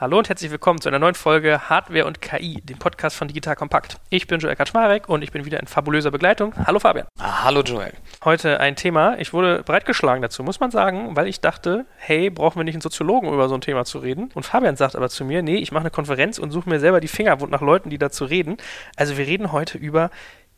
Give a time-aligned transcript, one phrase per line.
[0.00, 3.54] Hallo und herzlich willkommen zu einer neuen Folge Hardware und KI, dem Podcast von Digital
[3.54, 3.98] Kompakt.
[4.08, 6.54] Ich bin Joel Kaczmarek und ich bin wieder in fabulöser Begleitung.
[6.66, 7.06] Hallo Fabian.
[7.18, 7.92] Ah, hallo Joel.
[8.24, 12.58] Heute ein Thema, ich wurde breitgeschlagen dazu, muss man sagen, weil ich dachte, hey, brauchen
[12.58, 14.30] wir nicht einen Soziologen über so ein Thema zu reden?
[14.32, 17.00] Und Fabian sagt aber zu mir, nee, ich mache eine Konferenz und suche mir selber
[17.00, 18.56] die Finger nach Leuten, die dazu reden.
[18.96, 20.08] Also wir reden heute über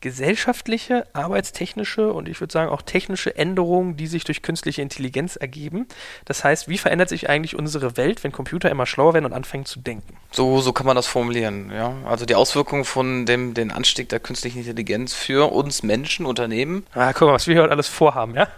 [0.03, 5.87] gesellschaftliche, arbeitstechnische und ich würde sagen auch technische Änderungen, die sich durch künstliche Intelligenz ergeben.
[6.25, 9.63] Das heißt, wie verändert sich eigentlich unsere Welt, wenn Computer immer schlauer werden und anfangen
[9.63, 10.17] zu denken?
[10.31, 11.95] So, so kann man das formulieren, ja.
[12.03, 16.85] Also die Auswirkungen von dem den Anstieg der künstlichen Intelligenz für uns Menschen, Unternehmen.
[16.93, 18.49] Ah, guck mal, was wir heute alles vorhaben, ja.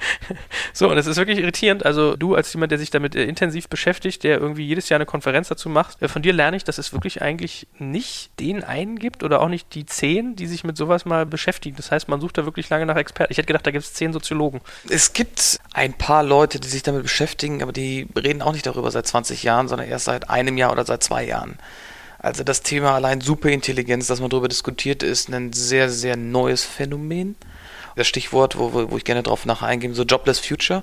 [0.72, 1.84] so, und es ist wirklich irritierend.
[1.84, 5.06] Also du als jemand, der sich damit äh, intensiv beschäftigt, der irgendwie jedes Jahr eine
[5.06, 8.98] Konferenz dazu macht, äh, von dir lerne ich, dass es wirklich eigentlich nicht den einen
[8.98, 11.76] gibt oder auch nicht die zehn, die sich mit sowas mal beschäftigen.
[11.76, 13.30] Das heißt, man sucht da wirklich lange nach Experten.
[13.30, 14.62] Ich hätte gedacht, da gibt es zehn Soziologen.
[14.88, 18.90] Es gibt ein paar Leute, die sich damit beschäftigen, aber die reden auch nicht darüber
[18.90, 21.58] seit 20 Jahren, sondern erst seit einem Jahr oder seit zwei Jahren.
[22.18, 27.36] Also das Thema allein Superintelligenz, das man darüber diskutiert, ist ein sehr, sehr neues Phänomen.
[27.94, 30.82] Das Stichwort, wo, wo ich gerne drauf nachher eingehen, so Jobless Future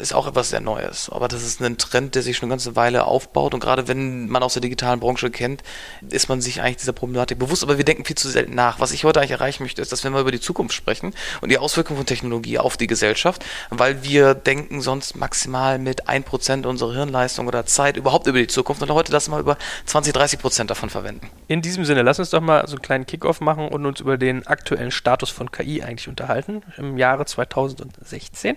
[0.00, 1.08] ist auch etwas sehr Neues.
[1.10, 3.54] Aber das ist ein Trend, der sich schon eine ganze Weile aufbaut.
[3.54, 5.62] Und gerade wenn man aus der digitalen Branche kennt,
[6.10, 7.62] ist man sich eigentlich dieser Problematik bewusst.
[7.62, 8.80] Aber wir denken viel zu selten nach.
[8.80, 11.50] Was ich heute eigentlich erreichen möchte, ist, dass wir mal über die Zukunft sprechen und
[11.50, 16.94] die Auswirkungen von Technologie auf die Gesellschaft, weil wir denken sonst maximal mit 1% unserer
[16.94, 20.90] Hirnleistung oder Zeit überhaupt über die Zukunft und heute das mal über 20, 30% davon
[20.90, 21.30] verwenden.
[21.48, 24.18] In diesem Sinne, lass uns doch mal so einen kleinen Kickoff machen und uns über
[24.18, 28.56] den aktuellen Status von KI eigentlich unterhalten im Jahre 2016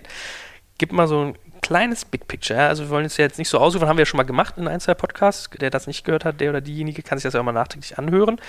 [0.80, 2.58] gib mal so ein kleines Big Picture.
[2.58, 4.54] Also wir wollen es ja jetzt nicht so ausrufen, haben wir ja schon mal gemacht
[4.56, 5.50] in ein, zwei Podcasts.
[5.60, 7.98] Der das nicht gehört hat, der oder diejenige kann sich das ja auch mal nachträglich
[7.98, 8.40] anhören.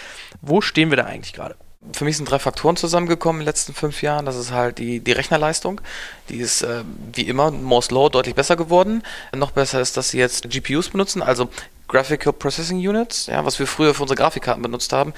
[0.42, 1.56] Wo stehen wir da eigentlich gerade?
[1.94, 4.26] Für mich sind drei Faktoren zusammengekommen in den letzten fünf Jahren.
[4.26, 5.82] Das ist halt die, die Rechnerleistung.
[6.30, 9.04] Die ist äh, wie immer Moore's Law deutlich besser geworden.
[9.36, 11.50] Noch besser ist, dass sie jetzt GPUs benutzen, also
[11.92, 15.14] Graphical Processing Units, ja, was wir früher für unsere Grafikkarten benutzt haben,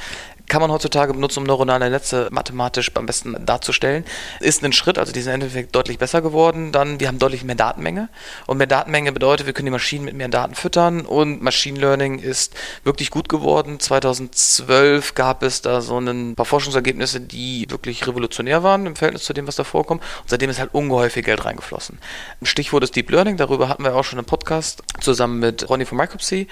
[0.48, 4.06] kann man heutzutage benutzen, um neuronale Netze mathematisch am besten darzustellen.
[4.40, 6.72] Ist ein Schritt, also die sind im Endeffekt deutlich besser geworden.
[6.72, 8.10] Dann, wir haben deutlich mehr Datenmenge.
[8.46, 12.20] Und mehr Datenmenge bedeutet, wir können die Maschinen mit mehr Daten füttern und Machine Learning
[12.20, 13.80] ist wirklich gut geworden.
[13.80, 19.34] 2012 gab es da so ein paar Forschungsergebnisse, die wirklich revolutionär waren im Verhältnis zu
[19.34, 20.02] dem, was da vorkommt.
[20.22, 22.00] Und seitdem ist halt ungeheuer viel Geld reingeflossen.
[22.42, 25.86] Ein Stichwort ist Deep Learning, darüber hatten wir auch schon einen Podcast zusammen mit Ronny
[25.86, 26.48] von Micropsy.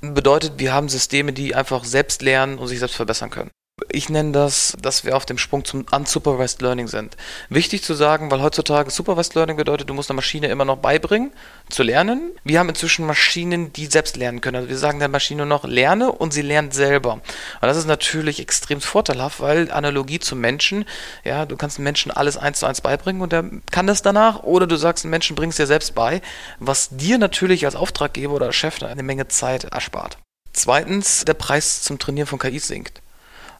[0.00, 3.50] Bedeutet, wir haben Systeme, die einfach selbst lernen und sich selbst verbessern können.
[3.90, 7.14] Ich nenne das, dass wir auf dem Sprung zum Unsupervised Learning sind.
[7.50, 11.30] Wichtig zu sagen, weil heutzutage Supervised Learning bedeutet, du musst einer Maschine immer noch beibringen,
[11.68, 12.32] zu lernen.
[12.42, 14.56] Wir haben inzwischen Maschinen, die selbst lernen können.
[14.56, 17.12] Also wir sagen der Maschine noch, lerne und sie lernt selber.
[17.12, 17.22] Und
[17.60, 20.86] das ist natürlich extrem vorteilhaft, weil Analogie zum Menschen,
[21.22, 24.42] ja, du kannst einem Menschen alles eins zu eins beibringen und der kann das danach,
[24.42, 26.22] oder du sagst, einem Menschen bringst dir selbst bei,
[26.60, 30.16] was dir natürlich als Auftraggeber oder Chef eine Menge Zeit erspart.
[30.54, 33.02] Zweitens, der Preis zum Trainieren von KI sinkt.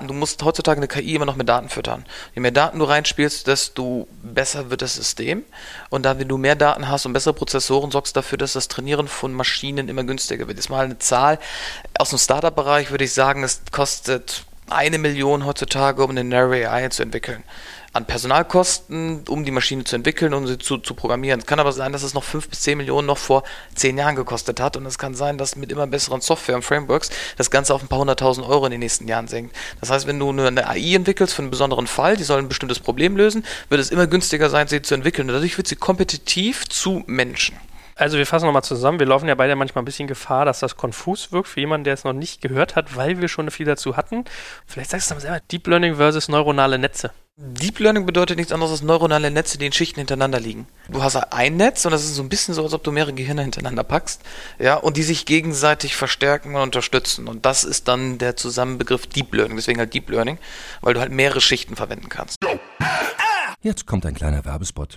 [0.00, 2.04] Du musst heutzutage eine KI immer noch mit Daten füttern.
[2.34, 5.44] Je mehr Daten du reinspielst, desto besser wird das System.
[5.88, 9.08] Und da, wenn du mehr Daten hast und bessere Prozessoren, sorgst dafür, dass das Trainieren
[9.08, 10.58] von Maschinen immer günstiger wird.
[10.58, 11.38] Jetzt mal eine Zahl
[11.98, 16.88] aus dem Startup-Bereich würde ich sagen, es kostet eine Million heutzutage, um eine Narrow AI
[16.88, 17.42] zu entwickeln
[17.96, 21.40] an Personalkosten, um die Maschine zu entwickeln und sie zu, zu programmieren.
[21.40, 23.42] Es kann aber sein, dass es noch 5 bis 10 Millionen noch vor
[23.74, 24.76] 10 Jahren gekostet hat.
[24.76, 27.88] Und es kann sein, dass mit immer besseren Software und Frameworks das Ganze auf ein
[27.88, 29.56] paar hunderttausend Euro in den nächsten Jahren sinkt.
[29.80, 32.78] Das heißt, wenn du eine AI entwickelst für einen besonderen Fall, die soll ein bestimmtes
[32.78, 35.28] Problem lösen, wird es immer günstiger sein, sie zu entwickeln.
[35.28, 37.56] Und dadurch wird sie kompetitiv zu Menschen.
[37.98, 38.98] Also wir fassen nochmal zusammen.
[38.98, 41.94] Wir laufen ja beide manchmal ein bisschen Gefahr, dass das konfus wirkt für jemanden, der
[41.94, 44.26] es noch nicht gehört hat, weil wir schon viel dazu hatten.
[44.66, 47.10] Vielleicht sagst du mal selber, Deep Learning versus neuronale Netze.
[47.38, 50.66] Deep Learning bedeutet nichts anderes als neuronale Netze, die in Schichten hintereinander liegen.
[50.88, 53.12] Du hast ein Netz und das ist so ein bisschen so, als ob du mehrere
[53.12, 54.22] Gehirne hintereinander packst,
[54.58, 57.28] ja, und die sich gegenseitig verstärken und unterstützen.
[57.28, 60.38] Und das ist dann der Zusammenbegriff Deep Learning, deswegen halt Deep Learning,
[60.80, 62.38] weil du halt mehrere Schichten verwenden kannst.
[63.60, 64.96] Jetzt kommt ein kleiner Werbespot.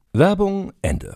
[0.13, 1.15] Werbung Ende.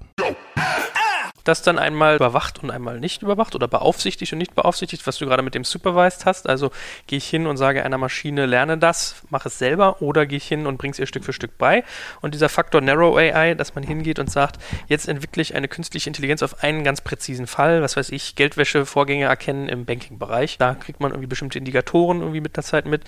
[1.44, 5.26] das dann einmal überwacht und einmal nicht überwacht oder beaufsichtigt und nicht beaufsichtigt, was du
[5.26, 6.48] gerade mit dem Supervised hast.
[6.48, 6.72] Also
[7.06, 10.48] gehe ich hin und sage einer Maschine, lerne das, mach es selber oder gehe ich
[10.48, 11.84] hin und bringe es ihr Stück für Stück bei.
[12.22, 16.10] Und dieser Faktor Narrow AI, dass man hingeht und sagt, jetzt entwickle ich eine künstliche
[16.10, 20.58] Intelligenz auf einen ganz präzisen Fall, was weiß ich, Geldwäschevorgänge erkennen im Banking-Bereich.
[20.58, 23.04] Da kriegt man irgendwie bestimmte Indikatoren irgendwie mit der Zeit mit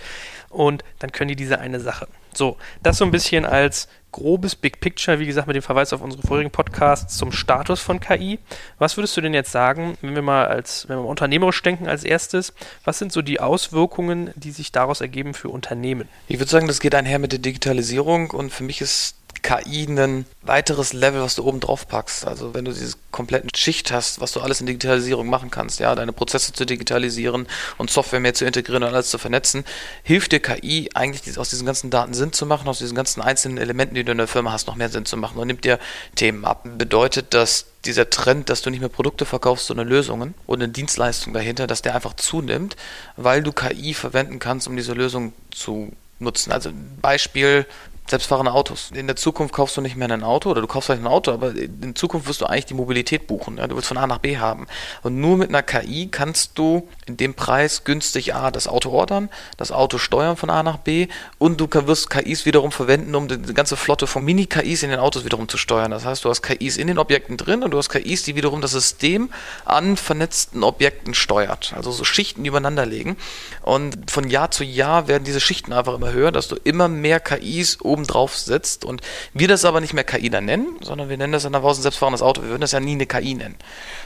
[0.50, 2.10] und dann können die diese eine Sache.
[2.38, 6.01] So, das so ein bisschen als grobes Big Picture, wie gesagt, mit dem Verweis auf
[6.01, 8.39] unsere vorigen Podcasts zum Status von KI.
[8.80, 11.88] Was würdest du denn jetzt sagen, wenn wir mal als, wenn wir mal unternehmerisch denken
[11.88, 12.54] als erstes,
[12.84, 16.07] was sind so die Auswirkungen, die sich daraus ergeben für Unternehmen?
[16.28, 20.25] Ich würde sagen, das geht einher mit der Digitalisierung und für mich ist KI ein
[20.42, 22.25] weiteres Level, was du oben drauf packst.
[22.25, 25.94] Also wenn du diese kompletten Schicht hast, was du alles in Digitalisierung machen kannst, ja,
[25.95, 27.48] deine Prozesse zu digitalisieren
[27.78, 29.66] und Software mehr zu integrieren und alles zu vernetzen,
[30.04, 33.57] hilft dir KI eigentlich aus diesen ganzen Daten Sinn zu machen, aus diesen ganzen einzelnen
[33.57, 35.80] Elementen, die du in der Firma hast, noch mehr Sinn zu machen und nimmt dir
[36.16, 36.68] Themen ab.
[36.78, 41.33] Bedeutet, dass dieser Trend, dass du nicht mehr Produkte verkaufst, sondern Lösungen und eine Dienstleistung
[41.33, 42.75] dahinter, dass der einfach zunimmt,
[43.16, 46.51] weil du KI verwenden kannst, um diese Lösung zu nutzen.
[46.51, 47.66] Also Beispiel,
[48.09, 48.92] selbstfahrende Autos.
[48.94, 51.31] In der Zukunft kaufst du nicht mehr ein Auto oder du kaufst vielleicht ein Auto,
[51.31, 53.57] aber in Zukunft wirst du eigentlich die Mobilität buchen.
[53.57, 53.68] Ja?
[53.68, 54.68] Du willst von A nach B haben.
[55.04, 59.30] Und nur mit einer KI kannst du in dem Preis günstig A, das Auto ordern,
[59.57, 61.07] das Auto steuern von A nach B
[61.38, 65.25] und du wirst KIs wiederum verwenden, um die ganze Flotte von Mini-KIs in den Autos
[65.25, 65.92] wiederum zu steuern.
[65.92, 68.62] Das heißt, du hast KIs in den Objekten drin und du hast KIs, die wiederum
[68.62, 69.30] das System
[69.65, 71.74] an vernetzten Objekten steuert.
[71.75, 73.18] Also so Schichten übereinander legen.
[73.62, 77.19] Und von Jahr zu Jahr werden diese Schichten einfach immer höher, dass du immer mehr
[77.19, 79.01] KIs oben drauf sitzt und
[79.33, 82.21] wir das aber nicht mehr KI dann nennen, sondern wir nennen das dann ein selbstfahrendes
[82.21, 82.41] Auto.
[82.41, 83.55] Wir würden das ja nie eine KI nennen.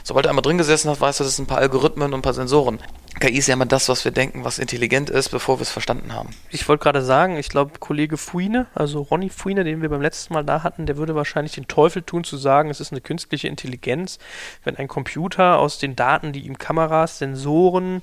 [0.04, 2.22] Sobald du einmal drin gesessen hast, weißt du, das sind ein paar Algorithmen und ein
[2.22, 2.78] paar Sensoren.
[3.20, 6.14] KI ist ja immer das, was wir denken, was intelligent ist, bevor wir es verstanden
[6.14, 6.30] haben.
[6.50, 10.32] Ich wollte gerade sagen, ich glaube, Kollege Fuine, also Ronny Fuine, den wir beim letzten
[10.32, 13.48] Mal da hatten, der würde wahrscheinlich den Teufel tun, zu sagen, es ist eine künstliche
[13.48, 14.18] Intelligenz,
[14.64, 18.02] wenn ein Computer aus den Daten, die ihm Kameras, Sensoren,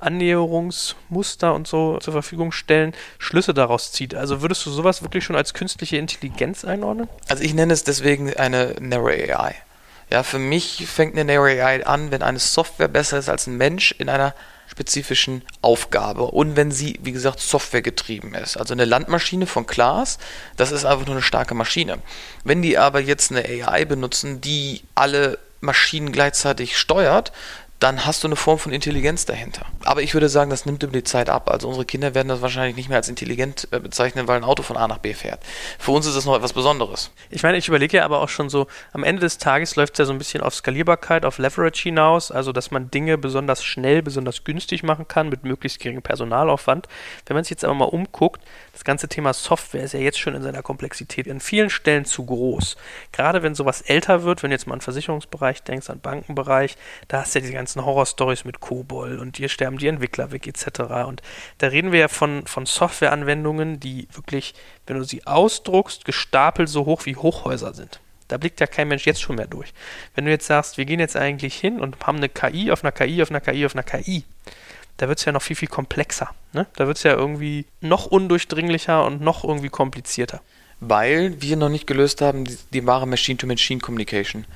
[0.00, 4.14] Annäherungsmuster und so zur Verfügung stellen, Schlüsse daraus zieht.
[4.14, 7.06] Also würdest du sowas wirklich schon als künstliche Intelligenz einordnen?
[7.28, 9.54] Also ich nenne es deswegen eine Narrow AI.
[10.10, 13.58] Ja, für mich fängt eine Narrow AI an, wenn eine Software besser ist als ein
[13.58, 14.34] Mensch in einer
[14.68, 18.56] spezifischen Aufgabe und wenn sie, wie gesagt, softwaregetrieben ist.
[18.56, 20.18] Also eine Landmaschine von Klaas,
[20.56, 21.98] das ist einfach nur eine starke Maschine.
[22.44, 27.32] Wenn die aber jetzt eine AI benutzen, die alle Maschinen gleichzeitig steuert,
[27.80, 29.66] dann hast du eine Form von Intelligenz dahinter.
[29.84, 31.48] Aber ich würde sagen, das nimmt über die Zeit ab.
[31.48, 34.64] Also unsere Kinder werden das wahrscheinlich nicht mehr als intelligent äh, bezeichnen, weil ein Auto
[34.64, 35.40] von A nach B fährt.
[35.78, 37.12] Für uns ist das noch etwas Besonderes.
[37.30, 39.98] Ich meine, ich überlege ja aber auch schon so, am Ende des Tages läuft es
[39.98, 44.02] ja so ein bisschen auf Skalierbarkeit, auf Leverage hinaus, also dass man Dinge besonders schnell,
[44.02, 46.88] besonders günstig machen kann mit möglichst geringem Personalaufwand.
[47.26, 48.42] Wenn man sich jetzt aber mal umguckt,
[48.72, 52.26] das ganze Thema Software ist ja jetzt schon in seiner Komplexität an vielen Stellen zu
[52.26, 52.76] groß.
[53.12, 56.76] Gerade wenn sowas älter wird, wenn du jetzt mal an Versicherungsbereich denkst, an Bankenbereich,
[57.06, 60.32] da hast du ja diese ganzen ganzen Horrorstories mit Kobol und hier sterben die Entwickler
[60.32, 60.80] weg etc.
[61.06, 61.20] Und
[61.58, 64.54] da reden wir ja von, von Softwareanwendungen, die wirklich,
[64.86, 68.00] wenn du sie ausdruckst, gestapelt so hoch wie Hochhäuser sind.
[68.28, 69.74] Da blickt ja kein Mensch jetzt schon mehr durch.
[70.14, 72.92] Wenn du jetzt sagst, wir gehen jetzt eigentlich hin und haben eine KI auf einer
[72.92, 74.24] KI auf einer KI auf einer KI,
[74.96, 76.30] da wird es ja noch viel, viel komplexer.
[76.54, 76.66] Ne?
[76.76, 80.40] Da wird es ja irgendwie noch undurchdringlicher und noch irgendwie komplizierter.
[80.80, 84.46] Weil wir noch nicht gelöst haben, die, die wahre Machine-to-Machine-Communication.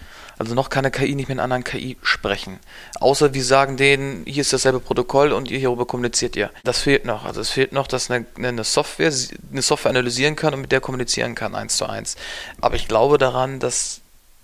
[0.42, 2.58] Also noch kann eine KI nicht mit einer anderen KI sprechen.
[2.98, 6.50] Außer wir sagen denen, hier ist dasselbe Protokoll und ihr hierüber kommuniziert ihr.
[6.64, 7.24] Das fehlt noch.
[7.24, 9.12] Also es fehlt noch, dass eine, eine Software
[9.52, 12.16] eine Software analysieren kann und mit der kommunizieren kann, eins zu eins.
[12.60, 14.00] Aber ich glaube daran, dass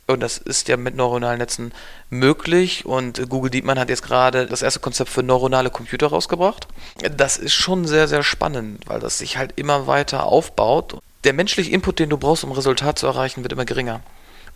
[0.06, 1.72] und das ist ja mit neuronalen Netzen
[2.10, 2.86] möglich.
[2.86, 6.68] Und Google DeepMind hat jetzt gerade das erste Konzept für neuronale Computer rausgebracht.
[7.16, 10.98] Das ist schon sehr, sehr spannend, weil das sich halt immer weiter aufbaut.
[11.24, 14.00] Der menschliche Input, den du brauchst, um Resultat zu erreichen, wird immer geringer.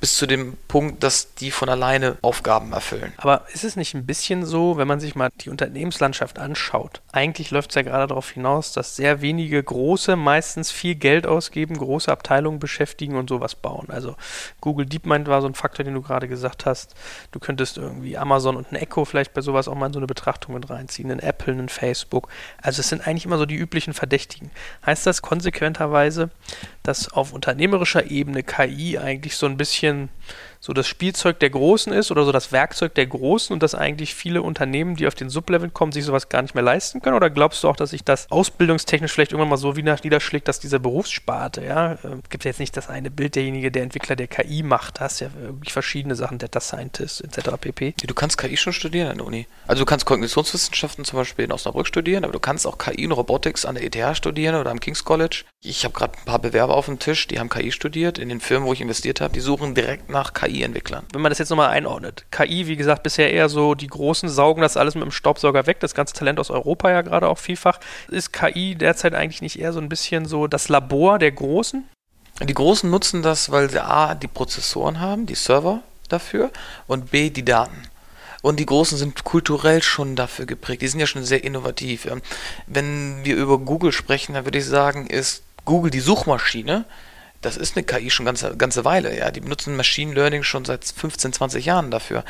[0.03, 3.13] Bis zu dem Punkt, dass die von alleine Aufgaben erfüllen.
[3.19, 7.03] Aber ist es nicht ein bisschen so, wenn man sich mal die Unternehmenslandschaft anschaut?
[7.13, 11.79] Eigentlich läuft es ja gerade darauf hinaus, dass sehr wenige große, meistens viel Geld ausgeben,
[11.79, 13.91] große Abteilungen beschäftigen und sowas bauen.
[13.91, 14.17] Also
[14.61, 16.97] Google DeepMind war so ein Faktor, den du gerade gesagt hast.
[17.31, 20.09] Du könntest irgendwie Amazon und ein Echo vielleicht bei sowas auch mal in so eine
[20.09, 22.27] Betrachtung mit reinziehen, ein Apple, ein Facebook.
[22.61, 24.51] Also es sind eigentlich immer so die üblichen Verdächtigen.
[24.85, 26.31] Heißt das konsequenterweise,
[26.83, 30.09] dass auf unternehmerischer Ebene KI eigentlich so ein bisschen and
[30.65, 34.15] so das Spielzeug der Großen ist oder so das Werkzeug der Großen und dass eigentlich
[34.15, 37.17] viele Unternehmen, die auf den Sublevel kommen, sich sowas gar nicht mehr leisten können?
[37.17, 40.61] Oder glaubst du auch, dass sich das ausbildungstechnisch vielleicht irgendwann mal so wieder niederschlägt, dass
[40.61, 41.99] diese Berufssparte, ja, äh,
[42.31, 45.35] gibt ja jetzt nicht das eine Bild derjenige, der Entwickler der KI macht, hast ja
[45.35, 47.51] wirklich verschiedene Sachen, Data Scientist etc.
[47.61, 47.95] pp.
[48.07, 49.49] Du kannst KI schon studieren an der Uni.
[49.67, 53.13] Also du kannst Kognitionswissenschaften zum Beispiel in Osnabrück studieren, aber du kannst auch KI und
[53.13, 55.43] Robotics an der ETH studieren oder am King's College.
[55.61, 58.19] Ich habe gerade ein paar Bewerber auf dem Tisch, die haben KI studiert.
[58.19, 61.05] In den Firmen, wo ich investiert habe, die suchen direkt nach KI-Entwicklern.
[61.13, 64.63] Wenn man das jetzt nochmal einordnet, KI, wie gesagt, bisher eher so, die Großen saugen
[64.63, 67.81] das alles mit dem Staubsauger weg, das ganze Talent aus Europa ja gerade auch vielfach.
[68.09, 71.89] Ist KI derzeit eigentlich nicht eher so ein bisschen so das Labor der Großen?
[72.43, 76.51] Die Großen nutzen das, weil sie A, die Prozessoren haben, die Server dafür
[76.87, 77.83] und B, die Daten.
[78.43, 80.83] Und die Großen sind kulturell schon dafür geprägt.
[80.83, 82.09] Die sind ja schon sehr innovativ.
[82.67, 86.85] Wenn wir über Google sprechen, dann würde ich sagen, ist Google die Suchmaschine
[87.43, 89.31] das ist eine KI schon ganze ganze Weile, ja.
[89.31, 92.25] Die benutzen Machine Learning schon seit 15, 20 Jahren dafür.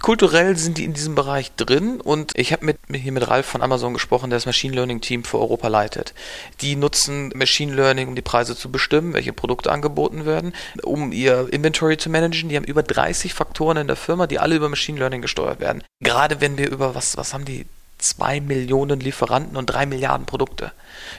[0.00, 3.62] Kulturell sind die in diesem Bereich drin und ich habe mit, hier mit Ralf von
[3.62, 6.14] Amazon gesprochen, der das Machine Learning Team für Europa leitet.
[6.60, 11.48] Die nutzen Machine Learning, um die Preise zu bestimmen, welche Produkte angeboten werden, um ihr
[11.52, 12.48] Inventory zu managen.
[12.48, 15.84] Die haben über 30 Faktoren in der Firma, die alle über Machine Learning gesteuert werden.
[16.00, 17.66] Gerade wenn wir über was, was haben die?
[18.02, 20.72] zwei Millionen Lieferanten und drei Milliarden Produkte.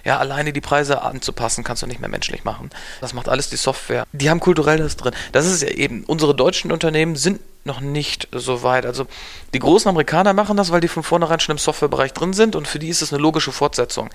[0.04, 2.70] Ja, alleine die Preise anzupassen, kannst du nicht mehr menschlich machen.
[3.02, 4.06] Das macht alles die Software.
[4.12, 5.14] Die haben kulturelles drin.
[5.32, 8.86] Das ist ja eben, unsere deutschen Unternehmen sind noch nicht so weit.
[8.86, 9.08] Also
[9.54, 12.68] die großen Amerikaner machen das, weil die von vornherein schon im Softwarebereich drin sind und
[12.68, 14.10] für die ist es eine logische Fortsetzung.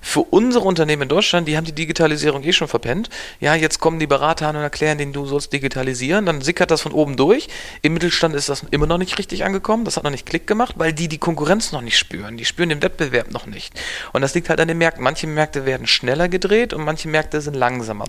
[0.00, 3.08] Für unsere Unternehmen in Deutschland, die haben die Digitalisierung eh schon verpennt.
[3.40, 6.82] Ja, jetzt kommen die Berater an und erklären denen, du sollst digitalisieren, dann sickert das
[6.82, 7.48] von oben durch.
[7.82, 10.74] Im Mittelstand ist das immer noch nicht richtig angekommen, das hat noch nicht Klick gemacht,
[10.78, 12.36] weil die die Konkurrenz noch nicht spüren.
[12.36, 13.78] Die spüren den Wettbewerb noch nicht.
[14.12, 15.02] Und das liegt halt an den Märkten.
[15.12, 18.06] Manche Märkte werden schneller gedreht und manche Märkte sind langsamer.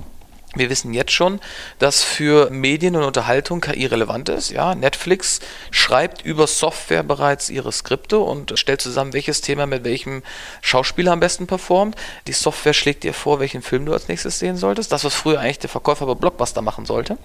[0.55, 1.41] Wir wissen jetzt schon,
[1.77, 4.51] dass für Medien und Unterhaltung KI relevant ist.
[4.51, 10.23] Ja, Netflix schreibt über Software bereits ihre Skripte und stellt zusammen, welches Thema mit welchem
[10.61, 11.97] Schauspieler am besten performt.
[12.27, 14.93] Die Software schlägt dir vor, welchen Film du als nächstes sehen solltest.
[14.93, 17.17] Das, was früher eigentlich der Verkäufer bei Blockbuster machen sollte.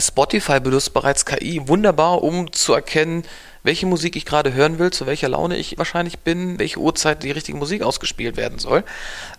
[0.00, 3.24] Spotify benutzt bereits KI wunderbar, um zu erkennen,
[3.66, 7.32] welche Musik ich gerade hören will, zu welcher Laune ich wahrscheinlich bin, welche Uhrzeit die
[7.32, 8.84] richtige Musik ausgespielt werden soll,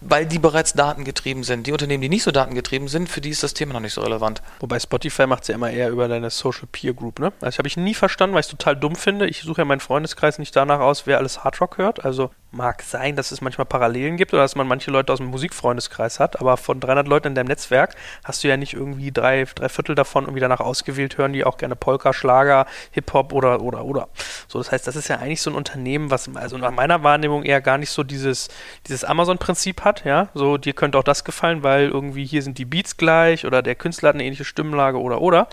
[0.01, 1.65] weil die bereits datengetrieben sind.
[1.65, 4.01] Die Unternehmen, die nicht so datengetrieben sind, für die ist das Thema noch nicht so
[4.01, 4.41] relevant.
[4.59, 7.31] Wobei Spotify macht es ja immer eher über deine Social Peer Group, ne?
[7.41, 9.27] Also habe ich nie verstanden, weil ich es total dumm finde.
[9.27, 12.03] Ich suche ja meinen Freundeskreis nicht danach aus, wer alles Hardrock hört.
[12.03, 15.27] Also mag sein, dass es manchmal Parallelen gibt oder dass man manche Leute aus dem
[15.27, 19.45] Musikfreundeskreis hat, aber von 300 Leuten in deinem Netzwerk hast du ja nicht irgendwie drei,
[19.55, 23.85] drei Viertel davon irgendwie danach ausgewählt hören, die auch gerne Polka, Schlager, Hip-Hop oder, oder,
[23.85, 24.09] oder.
[24.47, 27.43] So, das heißt, das ist ja eigentlich so ein Unternehmen, was also nach meiner Wahrnehmung
[27.43, 28.47] eher gar nicht so dieses,
[28.87, 32.65] dieses Amazon-Prinzip hat, ja, so dir könnte auch das gefallen, weil irgendwie hier sind die
[32.65, 35.47] Beats gleich oder der Künstler hat eine ähnliche Stimmlage oder, oder,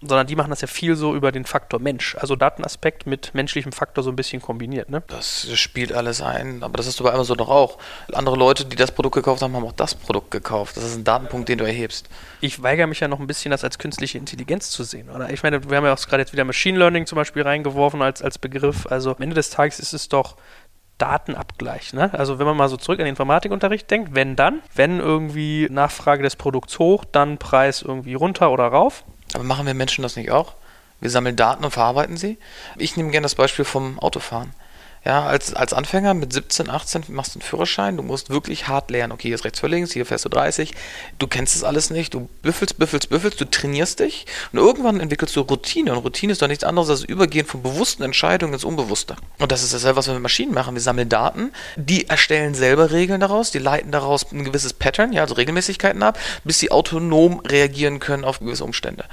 [0.00, 3.72] sondern die machen das ja viel so über den Faktor Mensch, also Datenaspekt mit menschlichem
[3.72, 5.02] Faktor so ein bisschen kombiniert, ne?
[5.08, 7.78] Das spielt alles ein, aber das hast du bei Amazon doch auch.
[8.12, 10.76] Andere Leute, die das Produkt gekauft haben, haben auch das Produkt gekauft.
[10.76, 12.08] Das ist ein Datenpunkt, den du erhebst.
[12.40, 15.30] Ich weigere mich ja noch ein bisschen, das als künstliche Intelligenz zu sehen, oder?
[15.30, 18.22] Ich meine, wir haben ja auch gerade jetzt wieder Machine Learning zum Beispiel reingeworfen als,
[18.22, 18.86] als Begriff.
[18.86, 20.36] Also am Ende des Tages ist es doch
[20.98, 21.92] Datenabgleich.
[21.92, 22.10] Ne?
[22.14, 26.22] Also wenn man mal so zurück an den Informatikunterricht denkt, wenn dann, wenn irgendwie Nachfrage
[26.22, 29.04] des Produkts hoch, dann Preis irgendwie runter oder rauf.
[29.34, 30.54] Aber machen wir Menschen das nicht auch?
[31.00, 32.38] Wir sammeln Daten und verarbeiten sie.
[32.78, 34.54] Ich nehme gerne das Beispiel vom Autofahren.
[35.06, 38.90] Ja, als, als Anfänger mit 17, 18 machst du einen Führerschein, du musst wirklich hart
[38.90, 39.12] lernen.
[39.12, 40.72] Okay, hier ist rechts vor links, hier fährst du 30.
[41.20, 45.36] Du kennst das alles nicht, du büffelst, büffelst, büffelst, du trainierst dich und irgendwann entwickelst
[45.36, 45.92] du Routine.
[45.92, 49.14] Und Routine ist doch nichts anderes als Übergehen von bewussten Entscheidungen ins Unbewusste.
[49.38, 50.74] Und das ist dasselbe, was wir mit Maschinen machen.
[50.74, 55.22] Wir sammeln Daten, die erstellen selber Regeln daraus, die leiten daraus ein gewisses Pattern, ja,
[55.22, 59.04] also Regelmäßigkeiten ab, bis sie autonom reagieren können auf gewisse Umstände.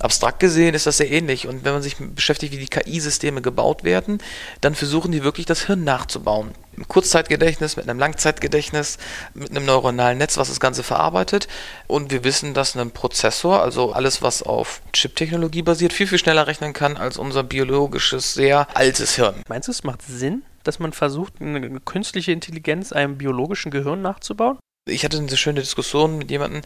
[0.00, 1.46] Abstrakt gesehen ist das sehr ähnlich.
[1.46, 4.18] Und wenn man sich beschäftigt, wie die KI-Systeme gebaut werden,
[4.60, 6.52] dann versuchen die wirklich das Hirn nachzubauen.
[6.76, 8.98] Im Kurzzeitgedächtnis, mit einem Langzeitgedächtnis,
[9.34, 11.48] mit einem neuronalen Netz, was das Ganze verarbeitet.
[11.88, 16.46] Und wir wissen, dass ein Prozessor, also alles, was auf Chip-Technologie basiert, viel, viel schneller
[16.46, 19.42] rechnen kann als unser biologisches, sehr altes Hirn.
[19.48, 24.58] Meinst du, es macht Sinn, dass man versucht, eine künstliche Intelligenz einem biologischen Gehirn nachzubauen?
[24.88, 26.62] Ich hatte eine schöne Diskussion mit jemandem,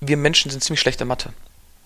[0.00, 1.32] wir Menschen sind ziemlich schlechte Mathe.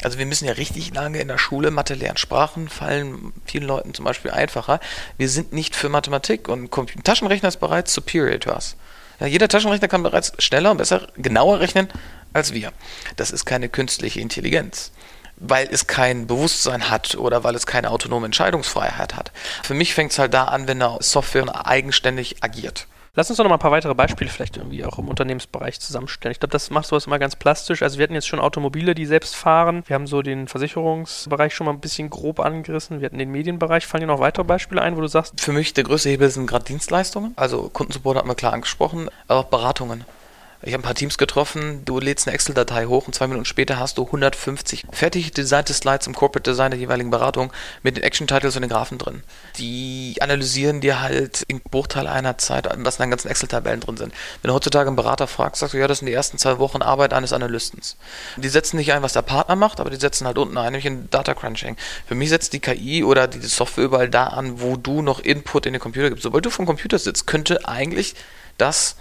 [0.03, 2.17] Also wir müssen ja richtig lange in der Schule Mathe lernen.
[2.17, 4.81] Sprachen fallen vielen Leuten zum Beispiel einfacher.
[5.19, 6.71] Wir sind nicht für Mathematik und
[7.05, 8.77] Taschenrechner ist bereits superior to us.
[9.19, 11.89] Ja, jeder Taschenrechner kann bereits schneller und besser, genauer rechnen
[12.33, 12.73] als wir.
[13.17, 14.93] Das ist keine künstliche Intelligenz
[15.41, 19.33] weil es kein Bewusstsein hat oder weil es keine autonome Entscheidungsfreiheit hat.
[19.63, 22.87] Für mich fängt es halt da an, wenn eine Software eigenständig agiert.
[23.15, 26.31] Lass uns doch noch mal ein paar weitere Beispiele vielleicht irgendwie auch im Unternehmensbereich zusammenstellen.
[26.31, 27.83] Ich glaube, das macht sowas immer ganz plastisch.
[27.83, 29.83] Also wir hatten jetzt schon Automobile, die selbst fahren.
[29.87, 33.01] Wir haben so den Versicherungsbereich schon mal ein bisschen grob angerissen.
[33.01, 33.85] Wir hatten den Medienbereich.
[33.85, 35.41] Fallen dir noch weitere Beispiele ein, wo du sagst?
[35.41, 37.33] Für mich der größte Hebel sind gerade Dienstleistungen.
[37.35, 40.05] Also Kundensupport hat man klar angesprochen, aber auch Beratungen.
[40.63, 43.79] Ich habe ein paar Teams getroffen, du lädst eine Excel-Datei hoch und zwei Minuten später
[43.79, 47.51] hast du 150 fertig designte Slides im Corporate Design der jeweiligen Beratung
[47.83, 49.23] mit den Action-Titles und den Graphen drin.
[49.57, 54.13] Die analysieren dir halt in Bruchteil einer Zeit, was in deinen ganzen Excel-Tabellen drin sind.
[54.43, 56.83] Wenn du heutzutage einen Berater fragst, sagst du, ja, das sind die ersten zwei Wochen
[56.83, 57.97] Arbeit eines Analystens.
[58.37, 60.85] Die setzen nicht ein, was der Partner macht, aber die setzen halt unten ein, nämlich
[60.85, 61.79] in Data Crunching.
[62.07, 65.65] Für mich setzt die KI oder die Software überall da an, wo du noch Input
[65.65, 66.25] in den Computer gibst.
[66.25, 68.15] Sobald du vom Computer sitzt, könnte eigentlich
[68.59, 68.97] das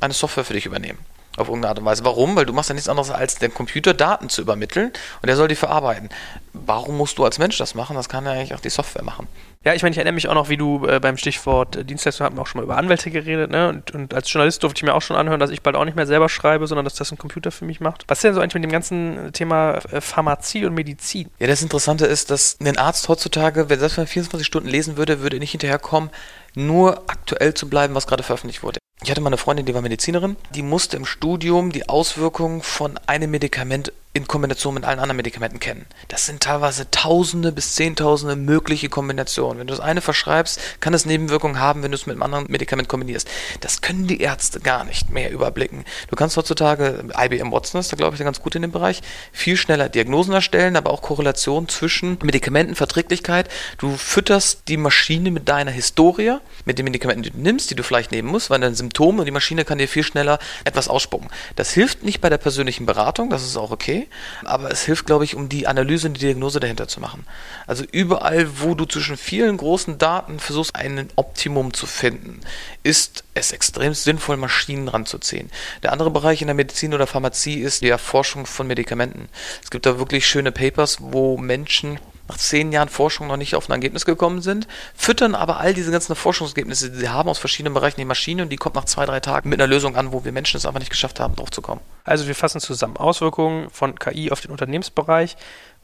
[0.00, 0.98] eine Software für dich übernehmen.
[1.36, 2.04] Auf irgendeine Art und Weise.
[2.04, 2.34] Warum?
[2.34, 5.46] Weil du machst ja nichts anderes, als den Computer Daten zu übermitteln und der soll
[5.46, 6.08] die verarbeiten.
[6.52, 7.94] Warum musst du als Mensch das machen?
[7.94, 9.28] Das kann ja eigentlich auch die Software machen.
[9.64, 12.24] Ja, ich meine, ich erinnere mich auch noch, wie du äh, beim Stichwort äh, Dienstleistung
[12.24, 13.68] hatten wir auch schon mal über Anwälte geredet, ne?
[13.68, 15.96] Und, und, als Journalist durfte ich mir auch schon anhören, dass ich bald auch nicht
[15.96, 18.04] mehr selber schreibe, sondern dass das ein Computer für mich macht.
[18.08, 21.28] Was ist denn so eigentlich mit dem ganzen Thema äh, Pharmazie und Medizin?
[21.38, 25.38] Ja, das Interessante ist, dass ein Arzt heutzutage, wenn das 24 Stunden lesen würde, würde
[25.38, 26.10] nicht hinterherkommen,
[26.54, 28.78] nur aktuell zu bleiben, was gerade veröffentlicht wurde.
[29.00, 32.98] Ich hatte mal eine Freundin, die war Medizinerin, die musste im Studium die Auswirkungen von
[33.06, 35.86] einem Medikament in Kombination mit allen anderen Medikamenten kennen.
[36.08, 39.60] Das sind teilweise Tausende bis Zehntausende mögliche Kombinationen.
[39.60, 42.50] Wenn du das eine verschreibst, kann es Nebenwirkungen haben, wenn du es mit einem anderen
[42.50, 43.28] Medikament kombinierst.
[43.60, 45.84] Das können die Ärzte gar nicht mehr überblicken.
[46.08, 49.56] Du kannst heutzutage, IBM Watson ist da glaube ich ganz gut in dem Bereich, viel
[49.56, 53.48] schneller Diagnosen erstellen, aber auch Korrelationen zwischen Medikamentenverträglichkeit.
[53.76, 57.84] Du fütterst die Maschine mit deiner Historie, mit den Medikamenten, die du nimmst, die du
[57.84, 61.28] vielleicht nehmen musst, weil dein Symptom und die Maschine kann dir viel schneller etwas ausspucken.
[61.56, 64.08] Das hilft nicht bei der persönlichen Beratung, das ist auch okay,
[64.44, 67.26] aber es hilft, glaube ich, um die Analyse und die Diagnose dahinter zu machen.
[67.66, 72.40] Also überall, wo du zwischen vielen großen Daten versuchst, ein Optimum zu finden,
[72.82, 75.50] ist es extrem sinnvoll, Maschinen ranzuziehen.
[75.82, 79.28] Der andere Bereich in der Medizin oder Pharmazie ist die Erforschung von Medikamenten.
[79.62, 83.68] Es gibt da wirklich schöne Papers, wo Menschen nach zehn Jahren Forschung noch nicht auf
[83.68, 87.74] ein Ergebnis gekommen sind, füttern aber all diese ganzen Forschungsergebnisse, die sie haben aus verschiedenen
[87.74, 90.24] Bereichen die Maschine und die kommt nach zwei, drei Tagen mit einer Lösung an, wo
[90.24, 91.80] wir Menschen es einfach nicht geschafft haben, drauf zu kommen.
[92.04, 92.96] Also wir fassen zusammen.
[92.96, 95.36] Auswirkungen von KI auf den Unternehmensbereich.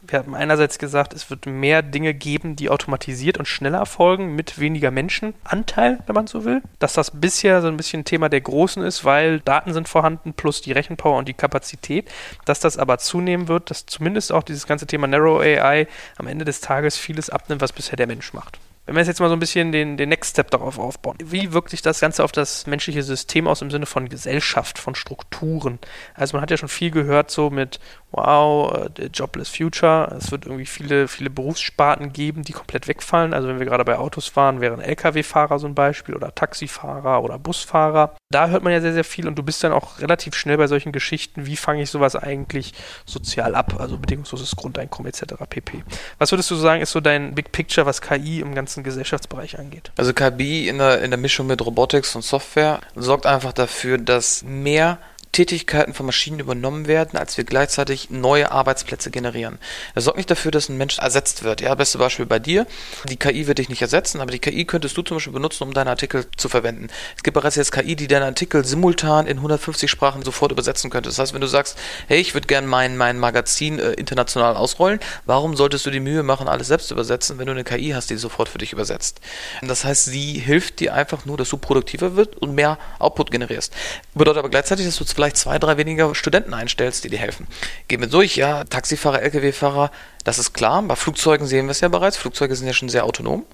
[0.06, 4.58] Wir haben einerseits gesagt, es wird mehr Dinge geben, die automatisiert und schneller erfolgen, mit
[4.58, 6.62] weniger Menschenanteil, wenn man so will.
[6.78, 10.60] Dass das bisher so ein bisschen Thema der Großen ist, weil Daten sind vorhanden, plus
[10.60, 12.10] die Rechenpower und die Kapazität.
[12.44, 15.86] Dass das aber zunehmen wird, dass zumindest auch dieses ganze Thema Narrow AI
[16.16, 18.58] am Ende des Tages vieles abnimmt, was bisher der Mensch macht.
[18.86, 21.70] Wenn wir jetzt mal so ein bisschen den, den Next Step darauf aufbauen, wie wirkt
[21.70, 25.78] sich das Ganze auf das menschliche System aus im Sinne von Gesellschaft, von Strukturen?
[26.14, 30.44] Also man hat ja schon viel gehört so mit, wow, äh, Jobless Future, es wird
[30.44, 33.32] irgendwie viele, viele Berufssparten geben, die komplett wegfallen.
[33.32, 37.38] Also wenn wir gerade bei Autos waren, wären Lkw-Fahrer so ein Beispiel oder Taxifahrer oder
[37.38, 38.14] Busfahrer.
[38.30, 40.66] Da hört man ja sehr, sehr viel und du bist dann auch relativ schnell bei
[40.66, 42.74] solchen Geschichten, wie fange ich sowas eigentlich
[43.06, 45.34] sozial ab, also bedingungsloses Grundeinkommen etc.
[45.48, 45.84] pp.
[46.18, 49.58] Was würdest du sagen, ist so dein Big Picture, was KI im ganzen ganzen Gesellschaftsbereich
[49.58, 49.92] angeht.
[49.96, 54.42] Also KI in der, in der Mischung mit Robotics und Software sorgt einfach dafür, dass
[54.42, 54.98] mehr
[55.34, 59.58] Tätigkeiten von Maschinen übernommen werden, als wir gleichzeitig neue Arbeitsplätze generieren.
[59.94, 61.60] Das sorgt nicht dafür, dass ein Mensch ersetzt wird.
[61.60, 62.66] Ja, beste Beispiel bei dir.
[63.08, 65.74] Die KI wird dich nicht ersetzen, aber die KI könntest du zum Beispiel benutzen, um
[65.74, 66.86] deine Artikel zu verwenden.
[67.16, 71.08] Es gibt bereits jetzt KI, die deine Artikel simultan in 150 Sprachen sofort übersetzen könnte.
[71.08, 75.00] Das heißt, wenn du sagst, hey, ich würde gerne mein, mein Magazin äh, international ausrollen,
[75.26, 78.08] warum solltest du die Mühe machen, alles selbst zu übersetzen, wenn du eine KI hast,
[78.08, 79.20] die sofort für dich übersetzt?
[79.62, 83.72] Das heißt, sie hilft dir einfach nur, dass du produktiver wirst und mehr Output generierst.
[84.14, 87.46] Bedeutet aber gleichzeitig, dass du vielleicht vielleicht zwei, drei weniger Studenten einstellst, die dir helfen.
[87.88, 89.90] Gehen wir durch, ja, Taxifahrer, Lkw-Fahrer,
[90.24, 90.82] das ist klar.
[90.82, 92.16] Bei Flugzeugen sehen wir es ja bereits.
[92.16, 93.46] Flugzeuge sind ja schon sehr autonom.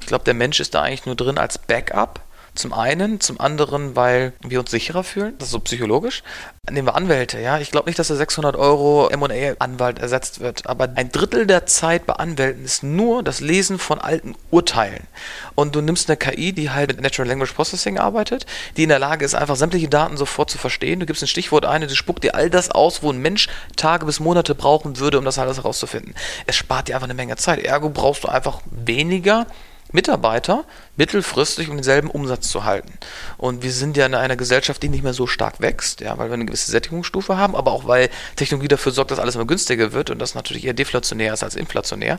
[0.00, 2.20] Ich glaube, der Mensch ist da eigentlich nur drin als Backup.
[2.56, 6.22] Zum einen, zum anderen, weil wir uns sicherer fühlen, das ist so psychologisch.
[6.70, 7.58] Nehmen wir Anwälte, ja.
[7.58, 12.06] Ich glaube nicht, dass der 600 Euro M&A-Anwalt ersetzt wird, aber ein Drittel der Zeit
[12.06, 15.06] bei Anwälten ist nur das Lesen von alten Urteilen.
[15.54, 18.98] Und du nimmst eine KI, die halt mit Natural Language Processing arbeitet, die in der
[18.98, 20.98] Lage ist, einfach sämtliche Daten sofort zu verstehen.
[20.98, 23.48] Du gibst ein Stichwort ein und sie spuckt dir all das aus, wo ein Mensch
[23.76, 26.14] Tage bis Monate brauchen würde, um das alles herauszufinden.
[26.46, 27.62] Es spart dir einfach eine Menge Zeit.
[27.62, 29.46] Ergo brauchst du einfach weniger
[29.92, 30.64] Mitarbeiter
[30.96, 32.92] mittelfristig um denselben Umsatz zu halten.
[33.36, 36.28] Und wir sind ja in einer Gesellschaft, die nicht mehr so stark wächst, ja, weil
[36.28, 39.92] wir eine gewisse Sättigungsstufe haben, aber auch weil Technologie dafür sorgt, dass alles immer günstiger
[39.92, 42.18] wird und das natürlich eher deflationär ist als inflationär,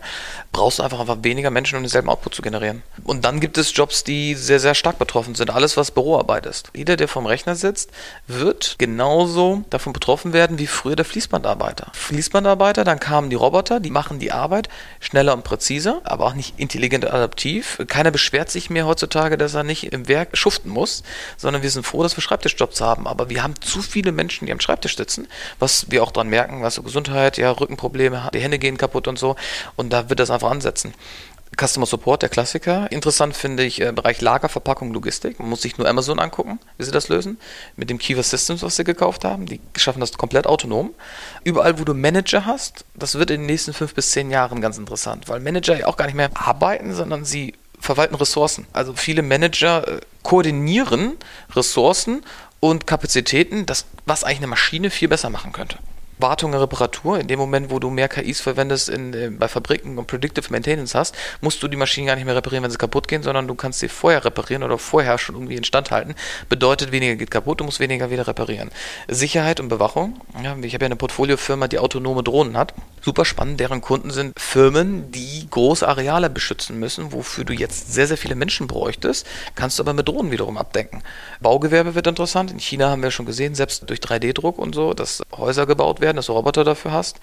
[0.51, 2.83] brauchst du einfach einfach weniger Menschen, um denselben Output zu generieren.
[3.03, 5.51] Und dann gibt es Jobs, die sehr, sehr stark betroffen sind.
[5.51, 6.71] Alles, was Büroarbeit ist.
[6.75, 7.91] Jeder, der vom Rechner sitzt,
[8.27, 11.91] wird genauso davon betroffen werden wie früher der Fließbandarbeiter.
[11.93, 16.53] Fließbandarbeiter, dann kamen die Roboter, die machen die Arbeit schneller und präziser, aber auch nicht
[16.57, 17.81] intelligent adaptiv.
[17.87, 21.03] Keiner beschwert sich mehr heutzutage, dass er nicht im Werk schuften muss,
[21.37, 23.07] sondern wir sind froh, dass wir Schreibtischjobs haben.
[23.07, 25.27] Aber wir haben zu viele Menschen, die am Schreibtisch sitzen,
[25.59, 29.19] was wir auch dran merken, was so Gesundheit, ja, Rückenprobleme, die Hände gehen kaputt und
[29.19, 29.35] so.
[29.75, 30.93] Und da wird das einfach ansetzen.
[31.55, 32.91] Customer Support, der Klassiker.
[32.91, 35.39] Interessant finde ich äh, Bereich Lagerverpackung, Logistik.
[35.39, 37.39] Man muss sich nur Amazon angucken, wie sie das lösen.
[37.75, 39.45] Mit dem Kiva Systems, was sie gekauft haben.
[39.45, 40.93] Die schaffen das komplett autonom.
[41.43, 44.77] Überall, wo du Manager hast, das wird in den nächsten fünf bis zehn Jahren ganz
[44.77, 48.67] interessant, weil Manager ja auch gar nicht mehr arbeiten, sondern sie verwalten Ressourcen.
[48.73, 51.17] Also viele Manager äh, koordinieren
[51.55, 52.23] Ressourcen
[52.59, 55.77] und Kapazitäten, das, was eigentlich eine Maschine viel besser machen könnte.
[56.19, 57.19] Wartung und Reparatur.
[57.19, 60.95] In dem Moment, wo du mehr KIs verwendest in, äh, bei Fabriken und Predictive Maintenance
[60.95, 63.55] hast, musst du die Maschinen gar nicht mehr reparieren, wenn sie kaputt gehen, sondern du
[63.55, 66.15] kannst sie vorher reparieren oder vorher schon irgendwie instand halten.
[66.49, 68.71] Bedeutet, weniger geht kaputt, du musst weniger wieder reparieren.
[69.07, 70.19] Sicherheit und Bewachung.
[70.43, 72.73] Ja, ich habe ja eine Portfoliofirma, die autonome Drohnen hat.
[73.01, 73.59] Super spannend.
[73.59, 78.35] Deren Kunden sind Firmen, die große Areale beschützen müssen, wofür du jetzt sehr, sehr viele
[78.35, 79.25] Menschen bräuchtest,
[79.55, 81.03] kannst du aber mit Drohnen wiederum abdecken.
[81.39, 82.51] Baugewerbe wird interessant.
[82.51, 86.06] In China haben wir schon gesehen, selbst durch 3D-Druck und so, dass Häuser gebaut werden
[86.07, 87.17] werden, dass du Roboter dafür hast.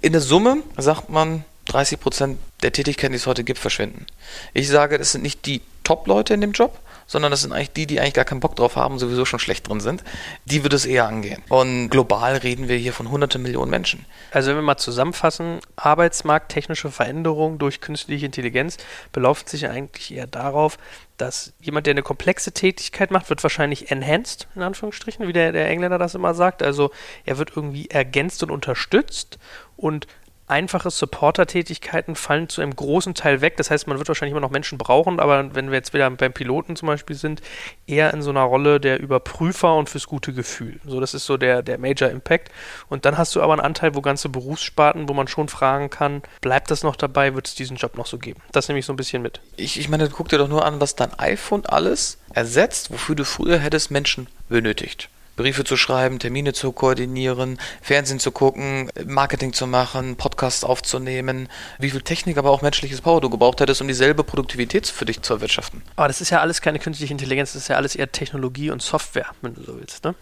[0.00, 4.06] In der Summe sagt man, 30 Prozent der Tätigkeiten, die es heute gibt, verschwinden.
[4.52, 7.86] Ich sage, das sind nicht die Top-Leute in dem Job, sondern das sind eigentlich die,
[7.86, 10.02] die eigentlich gar keinen Bock drauf haben, sowieso schon schlecht drin sind.
[10.46, 11.42] Die wird es eher angehen.
[11.48, 14.06] Und global reden wir hier von hunderte Millionen Menschen.
[14.30, 18.78] Also wenn wir mal zusammenfassen, Arbeitsmarkt, technische Veränderung durch künstliche Intelligenz
[19.12, 20.78] beläuft sich eigentlich eher darauf,
[21.16, 25.68] dass jemand, der eine komplexe Tätigkeit macht, wird wahrscheinlich enhanced, in Anführungsstrichen, wie der, der
[25.68, 26.62] Engländer das immer sagt.
[26.62, 26.90] Also
[27.24, 29.38] er wird irgendwie ergänzt und unterstützt
[29.76, 30.06] und
[30.46, 33.56] einfache Supporter-Tätigkeiten fallen zu einem großen Teil weg.
[33.56, 36.32] Das heißt, man wird wahrscheinlich immer noch Menschen brauchen, aber wenn wir jetzt wieder beim
[36.32, 37.40] Piloten zum Beispiel sind,
[37.86, 40.80] eher in so einer Rolle der Überprüfer und fürs gute Gefühl.
[40.84, 42.50] So, das ist so der, der Major Impact.
[42.88, 46.22] Und dann hast du aber einen Anteil, wo ganze Berufssparten, wo man schon fragen kann,
[46.40, 48.40] bleibt das noch dabei, wird es diesen Job noch so geben?
[48.52, 49.40] Das nehme ich so ein bisschen mit.
[49.56, 53.24] Ich, ich meine, guck dir doch nur an, was dein iPhone alles ersetzt, wofür du
[53.24, 55.08] früher hättest Menschen benötigt.
[55.36, 61.90] Briefe zu schreiben, Termine zu koordinieren, Fernsehen zu gucken, Marketing zu machen, Podcasts aufzunehmen, wie
[61.90, 65.34] viel Technik, aber auch menschliches Power du gebraucht hättest, um dieselbe Produktivität für dich zu
[65.34, 65.82] erwirtschaften.
[65.96, 68.82] Aber das ist ja alles keine künstliche Intelligenz, das ist ja alles eher Technologie und
[68.82, 70.14] Software, wenn du so willst, ne?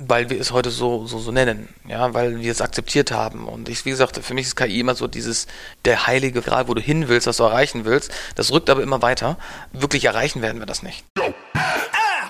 [0.00, 3.48] Weil wir es heute so, so, so nennen, ja, weil wir es akzeptiert haben.
[3.48, 5.48] Und ich, wie gesagt, für mich ist KI immer so dieses,
[5.84, 8.12] der heilige Grad, wo du hin willst, was du erreichen willst.
[8.36, 9.38] Das rückt aber immer weiter.
[9.72, 11.04] Wirklich erreichen werden wir das nicht.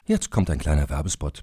[0.07, 1.42] Jetzt kommt ein kleiner Werbespot.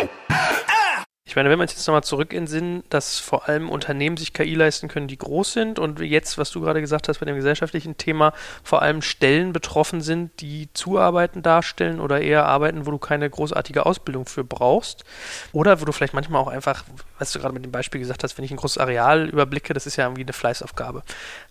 [1.31, 4.53] Ich meine, wenn man jetzt nochmal zurück in Sinn, dass vor allem Unternehmen sich KI
[4.53, 7.95] leisten können, die groß sind und jetzt, was du gerade gesagt hast bei dem gesellschaftlichen
[7.95, 13.29] Thema, vor allem Stellen betroffen sind, die Zuarbeiten darstellen oder eher Arbeiten, wo du keine
[13.29, 15.05] großartige Ausbildung für brauchst.
[15.53, 16.83] Oder wo du vielleicht manchmal auch einfach,
[17.17, 19.85] was du gerade mit dem Beispiel gesagt hast, wenn ich ein großes Areal überblicke, das
[19.85, 21.03] ist ja irgendwie eine Fleißaufgabe.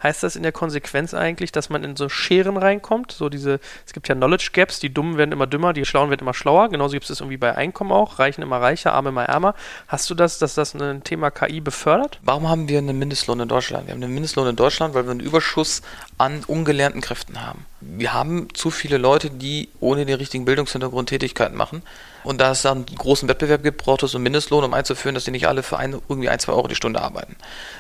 [0.02, 3.12] Heißt das in der Konsequenz eigentlich, dass man in so Scheren reinkommt?
[3.12, 6.20] So diese, es gibt ja Knowledge Gaps, die Dummen werden immer dümmer, die Schlauen werden
[6.20, 6.68] immer schlauer.
[6.68, 9.54] Genauso gibt es das irgendwie bei Einkommen auch, Reichen immer reicher, Arme immer ärmer
[9.88, 12.18] Hast du das, dass das ein Thema KI befördert?
[12.22, 13.86] Warum haben wir einen Mindestlohn in Deutschland?
[13.86, 15.82] Wir haben einen Mindestlohn in Deutschland, weil wir einen Überschuss
[16.18, 17.66] an ungelernten Kräften haben.
[17.80, 21.82] Wir haben zu viele Leute, die ohne den richtigen Bildungshintergrund Tätigkeiten machen.
[22.22, 25.24] Und da es da einen großen Wettbewerb gibt, braucht es einen Mindestlohn, um einzuführen, dass
[25.24, 27.36] die nicht alle für ein, irgendwie ein, zwei Euro die Stunde arbeiten.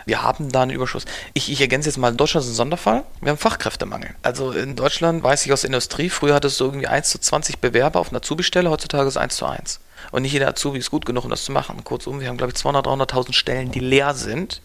[0.06, 1.04] Wir haben da einen Überschuss.
[1.34, 3.04] Ich, ich ergänze jetzt mal, Deutschland ist ein Sonderfall.
[3.20, 4.14] Wir haben Fachkräftemangel.
[4.22, 7.58] Also in Deutschland weiß ich aus der Industrie, früher hattest du irgendwie 1 zu 20
[7.58, 9.80] Bewerber auf einer Zubistelle, heutzutage ist es 1 zu 1.
[10.10, 11.82] Und nicht jeder Azubi ist gut genug, um das zu machen.
[11.84, 14.62] Kurzum, wir haben, glaube ich, 200.000, 300.000 Stellen, die leer sind,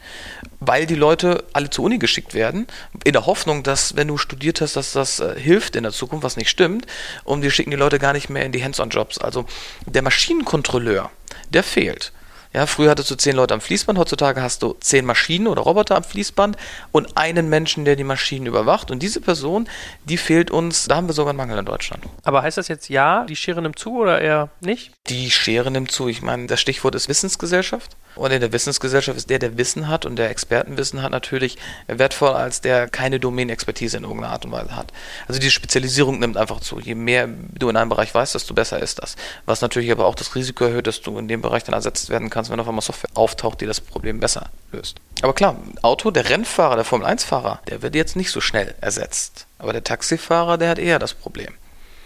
[0.60, 2.68] weil die Leute alle zur Uni geschickt werden,
[3.04, 6.24] in der Hoffnung, dass, wenn du studiert hast, dass das äh, hilft in der Zukunft,
[6.24, 6.86] was nicht stimmt.
[7.24, 9.18] Und wir schicken die Leute gar nicht mehr in die Hands-on-Jobs.
[9.18, 9.46] Also
[9.86, 11.12] der Maschinenkontrolleur,
[11.50, 12.12] der fehlt.
[12.56, 15.98] Ja, früher hattest du zehn Leute am Fließband, heutzutage hast du zehn Maschinen oder Roboter
[15.98, 16.56] am Fließband
[16.94, 18.92] und einen Menschen, der die Maschinen überwacht.
[18.92, 19.68] Und diese Person,
[20.06, 22.06] die fehlt uns, da haben wir sogar einen Mangel in Deutschland.
[22.24, 24.94] Aber heißt das jetzt ja, die Schere nimmt zu oder eher nicht?
[25.08, 26.08] Die Schere nimmt zu.
[26.08, 27.98] Ich meine, das Stichwort ist Wissensgesellschaft.
[28.16, 32.38] Und in der Wissensgesellschaft ist der, der Wissen hat und der Expertenwissen hat, natürlich wertvoller
[32.38, 34.92] als der keine Domänexpertise in irgendeiner Art und Weise hat.
[35.28, 36.80] Also die Spezialisierung nimmt einfach zu.
[36.80, 39.16] Je mehr du in einem Bereich weißt, desto besser ist das.
[39.46, 42.30] Was natürlich aber auch das Risiko erhöht, dass du in dem Bereich dann ersetzt werden
[42.30, 44.98] kannst, wenn auf einmal Software auftaucht, die das Problem besser löst.
[45.22, 49.46] Aber klar, Auto, der Rennfahrer, der Formel-1-Fahrer, der wird jetzt nicht so schnell ersetzt.
[49.60, 51.54] Aber der Taxifahrer, der hat eher das Problem.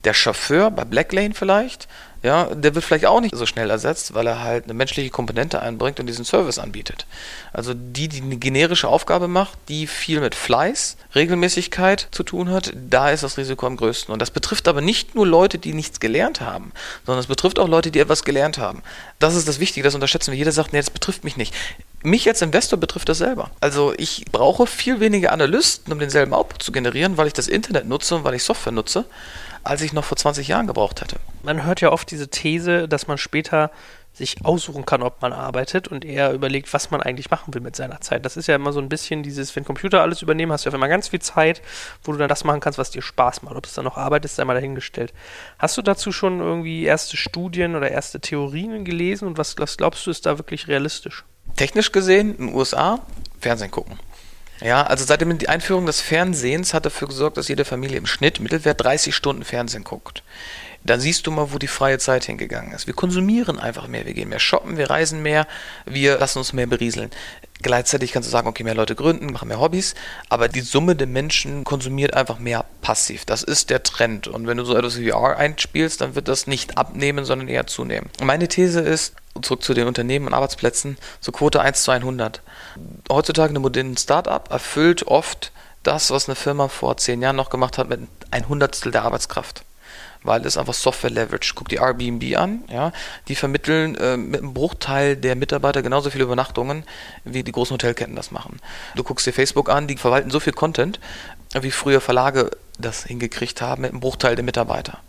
[0.04, 1.88] Der Chauffeur bei Blacklane vielleicht,
[2.22, 5.62] ja, der wird vielleicht auch nicht so schnell ersetzt, weil er halt eine menschliche Komponente
[5.62, 7.06] einbringt und diesen Service anbietet.
[7.54, 12.74] Also die, die eine generische Aufgabe macht, die viel mit Fleiß, Regelmäßigkeit zu tun hat,
[12.76, 14.12] da ist das Risiko am größten.
[14.12, 16.74] Und das betrifft aber nicht nur Leute, die nichts gelernt haben,
[17.06, 18.84] sondern es betrifft auch Leute, die etwas gelernt haben.
[19.20, 20.38] Das ist das Wichtige, das unterschätzen wir.
[20.38, 21.54] Jeder sagt, nee, das betrifft mich nicht.
[22.04, 23.50] Mich als Investor betrifft das selber.
[23.62, 27.88] Also ich brauche viel weniger Analysten, um denselben Output zu generieren, weil ich das Internet
[27.88, 29.06] nutze und weil ich Software nutze,
[29.64, 31.18] als ich noch vor 20 Jahren gebraucht hätte.
[31.44, 33.72] Man hört ja oft diese These, dass man später
[34.14, 37.76] sich aussuchen kann, ob man arbeitet und eher überlegt, was man eigentlich machen will mit
[37.76, 38.26] seiner Zeit.
[38.26, 40.74] Das ist ja immer so ein bisschen dieses, wenn Computer alles übernehmen, hast du auf
[40.74, 41.62] einmal ganz viel Zeit,
[42.04, 43.56] wo du dann das machen kannst, was dir Spaß macht.
[43.56, 45.14] Ob es dann noch Arbeit ist, sei mal dahingestellt.
[45.58, 50.06] Hast du dazu schon irgendwie erste Studien oder erste Theorien gelesen und was, was glaubst
[50.06, 51.24] du, ist da wirklich realistisch?
[51.56, 53.00] Technisch gesehen, in den USA,
[53.40, 54.00] Fernsehen gucken.
[54.62, 58.40] Ja, also seit der Einführung des Fernsehens hat dafür gesorgt, dass jede Familie im Schnitt
[58.40, 60.24] Mittelwert 30 Stunden Fernsehen guckt.
[60.84, 62.88] Dann siehst du mal, wo die freie Zeit hingegangen ist.
[62.88, 65.46] Wir konsumieren einfach mehr, wir gehen mehr shoppen, wir reisen mehr,
[65.86, 67.10] wir lassen uns mehr berieseln.
[67.62, 69.94] Gleichzeitig kannst du sagen, okay, mehr Leute gründen, machen mehr Hobbys,
[70.30, 73.26] aber die Summe der Menschen konsumiert einfach mehr passiv.
[73.26, 74.30] Das ist der Trend.
[74.30, 77.68] Und wenn du so etwas wie VR einspielst, dann wird das nicht abnehmen, sondern eher
[77.68, 78.10] zunehmen.
[78.24, 82.42] Meine These ist, zurück zu den Unternehmen und Arbeitsplätzen, so Quote 1 zu 100.
[83.12, 85.52] Heutzutage eine moderne Start-up erfüllt oft
[85.84, 89.64] das, was eine Firma vor zehn Jahren noch gemacht hat, mit ein Hundertstel der Arbeitskraft
[90.24, 91.54] weil es einfach Software Leverage.
[91.56, 92.92] Guck die Airbnb an, ja,
[93.28, 96.84] die vermitteln äh, mit einem Bruchteil der Mitarbeiter genauso viele Übernachtungen,
[97.24, 98.60] wie die großen Hotelketten das machen.
[98.96, 101.00] Du guckst dir Facebook an, die verwalten so viel Content,
[101.60, 105.00] wie früher Verlage das hingekriegt haben mit einem Bruchteil der Mitarbeiter.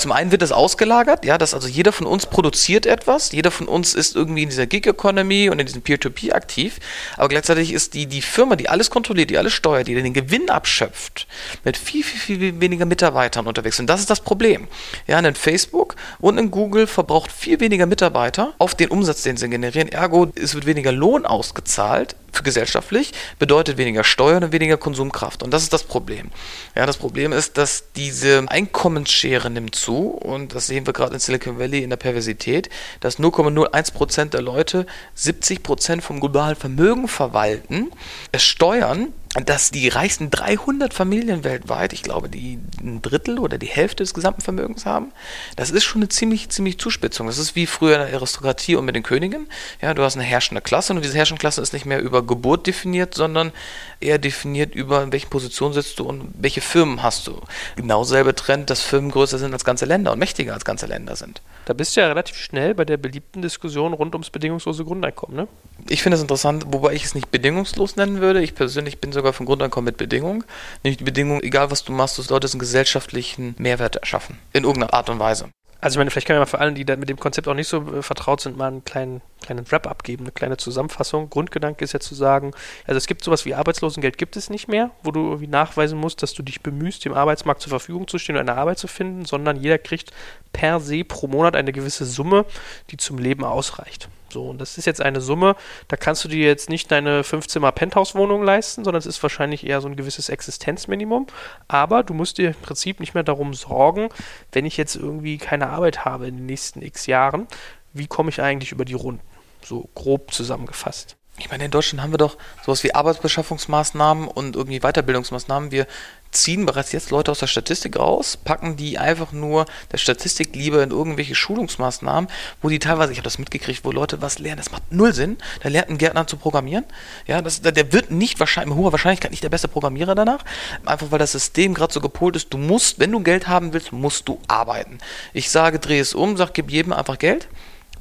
[0.00, 3.68] Zum einen wird das ausgelagert, ja, dass also jeder von uns produziert etwas, jeder von
[3.68, 6.78] uns ist irgendwie in dieser Gig-Economy und in diesem Peer-to-Peer -Peer aktiv,
[7.18, 10.48] aber gleichzeitig ist die, die Firma, die alles kontrolliert, die alles steuert, die den Gewinn
[10.48, 11.26] abschöpft,
[11.64, 13.78] mit viel, viel, viel weniger Mitarbeitern unterwegs.
[13.78, 14.68] Und das ist das Problem.
[15.06, 19.50] Ja, ein Facebook und ein Google verbraucht viel weniger Mitarbeiter auf den Umsatz, den sie
[19.50, 19.88] generieren.
[19.88, 25.42] Ergo, es wird weniger Lohn ausgezahlt für gesellschaftlich, bedeutet weniger Steuern und weniger Konsumkraft.
[25.42, 26.30] Und das ist das Problem.
[26.76, 31.20] Ja, das Problem ist, dass diese Einkommensschere nimmt zu und das sehen wir gerade in
[31.20, 37.90] Silicon Valley in der Perversität, dass 0,01% der Leute 70% vom globalen Vermögen verwalten,
[38.32, 43.66] es steuern dass die reichsten 300 Familien weltweit, ich glaube, die ein Drittel oder die
[43.66, 45.12] Hälfte des gesamten Vermögens haben,
[45.54, 47.28] das ist schon eine ziemlich, ziemlich Zuspitzung.
[47.28, 49.46] Das ist wie früher in der Aristokratie und mit den Königen.
[49.80, 52.66] Ja, du hast eine herrschende Klasse und diese herrschende Klasse ist nicht mehr über Geburt
[52.66, 53.52] definiert, sondern
[54.00, 57.40] eher definiert über, in welchen Position sitzt du und welche Firmen hast du.
[57.76, 61.14] Genau selbe Trend, dass Firmen größer sind als ganze Länder und mächtiger als ganze Länder
[61.14, 61.40] sind.
[61.66, 65.48] Da bist du ja relativ schnell bei der beliebten Diskussion rund ums bedingungslose Grundeinkommen, ne?
[65.88, 68.42] Ich finde es interessant, wobei ich es nicht bedingungslos nennen würde.
[68.42, 70.44] Ich persönlich bin sogar von Grundeinkommen mit Bedingung.
[70.82, 74.38] Nämlich die Bedingung, egal was du machst, du solltest einen gesellschaftlichen Mehrwert erschaffen.
[74.52, 75.50] In irgendeiner Art und Weise.
[75.82, 77.68] Also ich meine, vielleicht können wir mal für alle, die mit dem Konzept auch nicht
[77.68, 81.30] so äh, vertraut sind, mal einen kleinen, kleinen Wrap abgeben, eine kleine Zusammenfassung.
[81.30, 82.52] Grundgedanke ist ja zu sagen,
[82.86, 86.22] also es gibt sowas wie Arbeitslosengeld gibt es nicht mehr, wo du irgendwie nachweisen musst,
[86.22, 89.24] dass du dich bemühst, dem Arbeitsmarkt zur Verfügung zu stehen und eine Arbeit zu finden,
[89.24, 90.10] sondern jeder kriegt
[90.52, 92.44] per se pro Monat eine gewisse Summe,
[92.90, 94.10] die zum Leben ausreicht.
[94.32, 95.56] So, und das ist jetzt eine Summe,
[95.88, 99.80] da kannst du dir jetzt nicht deine 15 Penthouse-Wohnung leisten, sondern es ist wahrscheinlich eher
[99.80, 101.26] so ein gewisses Existenzminimum.
[101.68, 104.08] Aber du musst dir im Prinzip nicht mehr darum sorgen,
[104.52, 107.46] wenn ich jetzt irgendwie keine Arbeit habe in den nächsten x Jahren,
[107.92, 109.20] wie komme ich eigentlich über die Runden?
[109.64, 111.16] so grob zusammengefasst.
[111.38, 115.70] Ich meine, in Deutschland haben wir doch sowas wie Arbeitsbeschaffungsmaßnahmen und irgendwie Weiterbildungsmaßnahmen.
[115.70, 115.86] Wir
[116.30, 120.82] ziehen bereits jetzt Leute aus der Statistik raus, packen die einfach nur der Statistik lieber
[120.82, 122.30] in irgendwelche Schulungsmaßnahmen,
[122.62, 125.38] wo die teilweise, ich habe das mitgekriegt, wo Leute was lernen, das macht null Sinn.
[125.62, 126.84] Da lernt ein Gärtner zu programmieren.
[127.26, 130.44] Ja, das, der wird nicht wahrscheinlich, mit hoher Wahrscheinlichkeit nicht der beste Programmierer danach,
[130.84, 133.92] einfach weil das System gerade so gepolt ist, du musst, wenn du Geld haben willst,
[133.92, 134.98] musst du arbeiten.
[135.32, 137.48] Ich sage, dreh es um, sag, gib jedem einfach Geld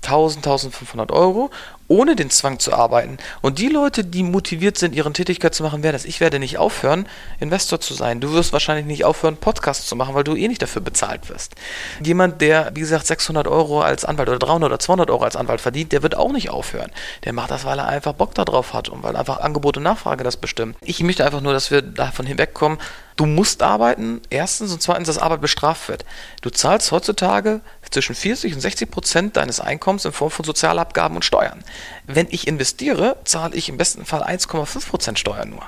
[0.01, 1.51] 1000, 1500 Euro,
[1.89, 3.17] ohne den Zwang zu arbeiten.
[3.41, 6.05] Und die Leute, die motiviert sind, ihre Tätigkeit zu machen, werden das.
[6.05, 7.07] Ich werde nicht aufhören,
[7.39, 8.21] Investor zu sein.
[8.21, 11.55] Du wirst wahrscheinlich nicht aufhören, Podcast zu machen, weil du eh nicht dafür bezahlt wirst.
[12.01, 15.59] Jemand, der, wie gesagt, 600 Euro als Anwalt oder 300 oder 200 Euro als Anwalt
[15.59, 16.91] verdient, der wird auch nicht aufhören.
[17.25, 20.23] Der macht das, weil er einfach Bock darauf hat und weil einfach Angebot und Nachfrage
[20.23, 20.75] das bestimmen.
[20.81, 22.77] Ich möchte einfach nur, dass wir davon hinwegkommen,
[23.15, 26.05] du musst arbeiten, erstens und zweitens, dass Arbeit bestraft wird.
[26.41, 31.25] Du zahlst heutzutage zwischen 40 und 60 Prozent deines Einkommens in Form von Sozialabgaben und
[31.25, 31.63] Steuern.
[32.05, 35.63] Wenn ich investiere, zahle ich im besten Fall 1,5 Prozent Steuern nur.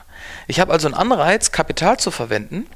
[0.48, 2.68] Ich habe also einen Anreiz, Kapital zu verwenden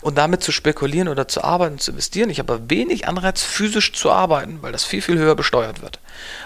[0.00, 2.30] und damit zu spekulieren oder zu arbeiten, zu investieren.
[2.30, 5.98] Ich habe aber wenig Anreiz, physisch zu arbeiten, weil das viel, viel höher besteuert wird.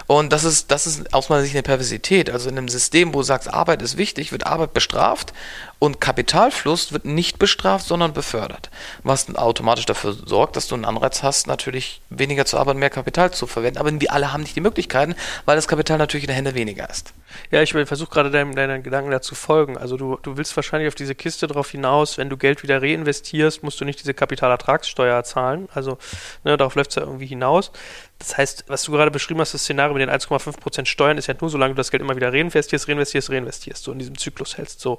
[0.07, 2.31] Und das ist, das ist aus meiner Sicht eine Perversität.
[2.31, 5.33] Also in einem System, wo du sagst, Arbeit ist wichtig, wird Arbeit bestraft
[5.79, 8.71] und Kapitalfluss wird nicht bestraft, sondern befördert.
[9.05, 13.31] Was automatisch dafür sorgt, dass du einen Anreiz hast, natürlich weniger zu arbeiten, mehr Kapital
[13.33, 13.79] zu verwenden.
[13.79, 16.89] Aber wir alle haben nicht die Möglichkeiten, weil das Kapital natürlich in der Hände weniger
[16.91, 17.13] ist.
[17.51, 19.77] Ja, ich versuche gerade deinen, deinen Gedanken dazu folgen.
[19.77, 23.63] Also du, du willst wahrscheinlich auf diese Kiste drauf hinaus, wenn du Geld wieder reinvestierst,
[23.63, 25.69] musst du nicht diese Kapitalertragssteuer zahlen.
[25.73, 25.99] Also
[26.43, 27.71] ne, darauf läuft es ja irgendwie hinaus.
[28.19, 31.35] Das heißt, was du gerade beschrieben hast, das Szenario mit den 1,5% Steuern ist ja
[31.41, 34.81] nur, solange du das Geld immer wieder reinvestierst, reinvestierst, reinvestierst, so in diesem Zyklus hältst.
[34.81, 34.99] So,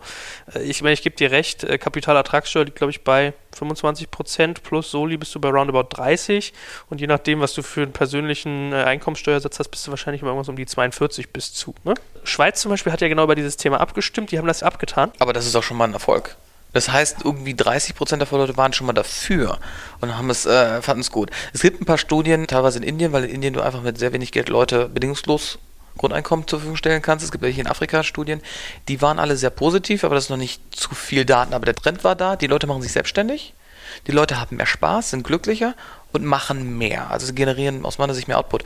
[0.56, 4.92] äh, ich meine, ich gebe dir recht, äh, Kapitalertragssteuer liegt, glaube ich, bei 25% plus
[4.92, 6.54] Soli bist du bei roundabout 30
[6.90, 10.32] und je nachdem, was du für einen persönlichen äh, Einkommenssteuersatz hast, bist du wahrscheinlich immer
[10.32, 11.76] irgendwas um die 42 bis zu.
[11.84, 11.96] Ne?
[12.24, 15.12] Schweiz zum Beispiel hat ja genau über dieses Thema abgestimmt, die haben das abgetan.
[15.20, 16.38] Aber das ist auch schon mal ein Erfolg.
[16.74, 19.60] Das heißt, irgendwie 30 Prozent der Leute waren schon mal dafür
[20.02, 21.32] und haben es, äh, fanden es gut.
[21.54, 24.14] Es gibt ein paar Studien, teilweise in Indien, weil in Indien du einfach mit sehr
[24.14, 25.58] wenig Geld Leute bedingungslos
[25.98, 27.26] Grundeinkommen zur Verfügung stellen kannst.
[27.26, 28.42] Es gibt welche in Afrika Studien,
[28.88, 31.54] die waren alle sehr positiv, aber das ist noch nicht zu viel Daten.
[31.54, 33.54] Aber der Trend war da, die Leute machen sich selbstständig,
[34.08, 35.76] die Leute haben mehr Spaß, sind glücklicher
[36.12, 37.10] und machen mehr.
[37.10, 38.64] Also sie generieren aus meiner Sicht mehr Output.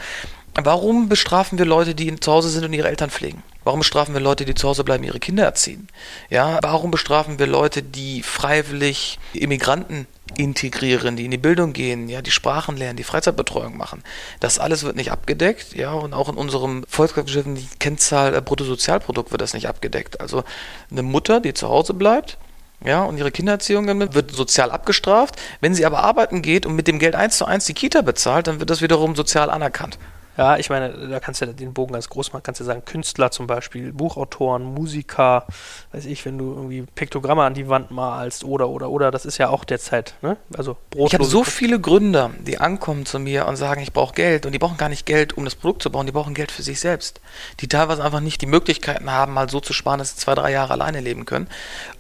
[0.56, 3.42] Warum bestrafen wir Leute, die zu Hause sind und ihre Eltern pflegen?
[3.64, 5.88] Warum bestrafen wir Leute, die zu Hause bleiben, ihre Kinder erziehen?
[6.30, 12.22] Ja, warum bestrafen wir Leute, die freiwillig Immigranten integrieren, die in die Bildung gehen, ja,
[12.22, 14.04] die Sprachen lernen, die Freizeitbetreuung machen?
[14.40, 19.32] Das alles wird nicht abgedeckt, ja, und auch in unserem Volkswirtschaften die Kennzahl äh, Bruttosozialprodukt
[19.32, 20.20] wird das nicht abgedeckt.
[20.20, 20.44] Also
[20.92, 22.38] eine Mutter, die zu Hause bleibt,
[22.84, 25.36] ja, und ihre Kindererziehung wird sozial abgestraft.
[25.62, 28.48] Wenn sie aber arbeiten geht und mit dem Geld eins zu eins die Kita bezahlt,
[28.48, 29.98] dann wird das wiederum sozial anerkannt.
[30.38, 32.84] Ja, ich meine, da kannst du ja den Bogen ganz groß machen, kannst du sagen,
[32.86, 35.46] Künstler zum Beispiel, Buchautoren, Musiker,
[35.92, 39.38] weiß ich, wenn du irgendwie Piktogramme an die Wand malst oder, oder, oder, das ist
[39.38, 40.38] ja auch derzeit, ne?
[40.58, 41.10] Also Brot.
[41.10, 44.54] Ich habe so viele Gründer, die ankommen zu mir und sagen, ich brauche Geld und
[44.54, 46.80] die brauchen gar nicht Geld, um das Produkt zu bauen, die brauchen Geld für sich
[46.80, 47.22] selbst.
[47.60, 50.52] Die teilweise einfach nicht die Möglichkeiten haben, mal so zu sparen, dass sie zwei, drei
[50.52, 51.48] Jahre alleine leben können.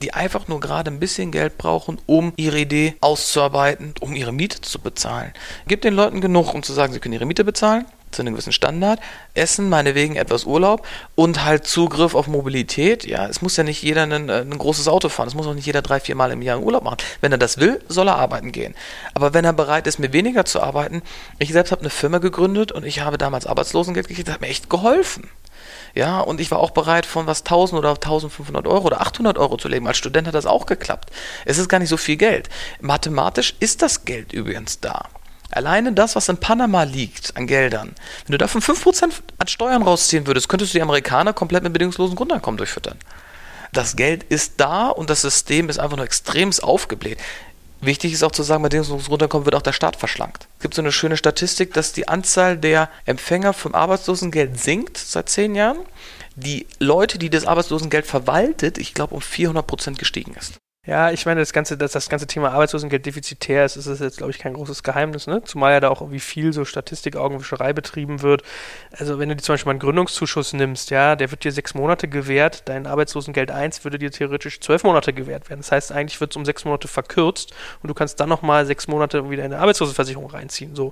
[0.01, 4.61] Die einfach nur gerade ein bisschen Geld brauchen, um ihre Idee auszuarbeiten, um ihre Miete
[4.61, 5.33] zu bezahlen.
[5.67, 8.53] Gib den Leuten genug, um zu sagen, sie können ihre Miete bezahlen zu einem gewissen
[8.53, 8.99] Standard,
[9.33, 13.05] Essen, meinetwegen etwas Urlaub und halt Zugriff auf Mobilität.
[13.05, 15.53] Ja, es muss ja nicht jeder ein, äh, ein großes Auto fahren, es muss auch
[15.53, 16.97] nicht jeder drei, vier Mal im Jahr Urlaub machen.
[17.21, 18.75] Wenn er das will, soll er arbeiten gehen.
[19.13, 21.01] Aber wenn er bereit ist, mit weniger zu arbeiten,
[21.39, 24.47] ich selbst habe eine Firma gegründet und ich habe damals Arbeitslosengeld gekriegt, das hat mir
[24.47, 25.29] echt geholfen.
[25.95, 29.57] Ja, und ich war auch bereit, von was 1000 oder 1500 Euro oder 800 Euro
[29.57, 29.87] zu leben.
[29.87, 31.11] Als Student hat das auch geklappt.
[31.45, 32.49] Es ist gar nicht so viel Geld.
[32.81, 35.05] Mathematisch ist das Geld übrigens da.
[35.53, 37.93] Alleine das, was in Panama liegt an Geldern,
[38.25, 42.15] wenn du davon 5% an Steuern rausziehen würdest, könntest du die Amerikaner komplett mit bedingungslosen
[42.15, 42.97] Grundeinkommen durchfüttern.
[43.71, 47.17] Das Geld ist da und das System ist einfach nur extremst aufgebläht.
[47.81, 50.47] Wichtig ist auch zu sagen, bei bedingungsloses Grundeinkommen wird auch der Staat verschlankt.
[50.57, 55.27] Es gibt so eine schöne Statistik, dass die Anzahl der Empfänger vom Arbeitslosengeld sinkt seit
[55.27, 55.79] zehn Jahren.
[56.35, 60.53] Die Leute, die das Arbeitslosengeld verwaltet, ich glaube, um 400 Prozent gestiegen ist.
[60.85, 64.17] Ja, ich meine, das ganze, dass das ganze Thema Arbeitslosengeld defizitär ist, ist das jetzt,
[64.17, 65.41] glaube ich, kein großes Geheimnis, ne?
[65.41, 68.43] Zumal ja da auch irgendwie viel so Statistik-Augenwischerei betrieben wird.
[68.91, 71.73] Also wenn du dir zum Beispiel mal einen Gründungszuschuss nimmst, ja, der wird dir sechs
[71.73, 75.61] Monate gewährt, dein Arbeitslosengeld 1 würde dir theoretisch zwölf Monate gewährt werden.
[75.61, 78.89] Das heißt, eigentlich wird es um sechs Monate verkürzt und du kannst dann nochmal sechs
[78.89, 80.75] Monate wieder in eine Arbeitslosenversicherung reinziehen.
[80.75, 80.91] So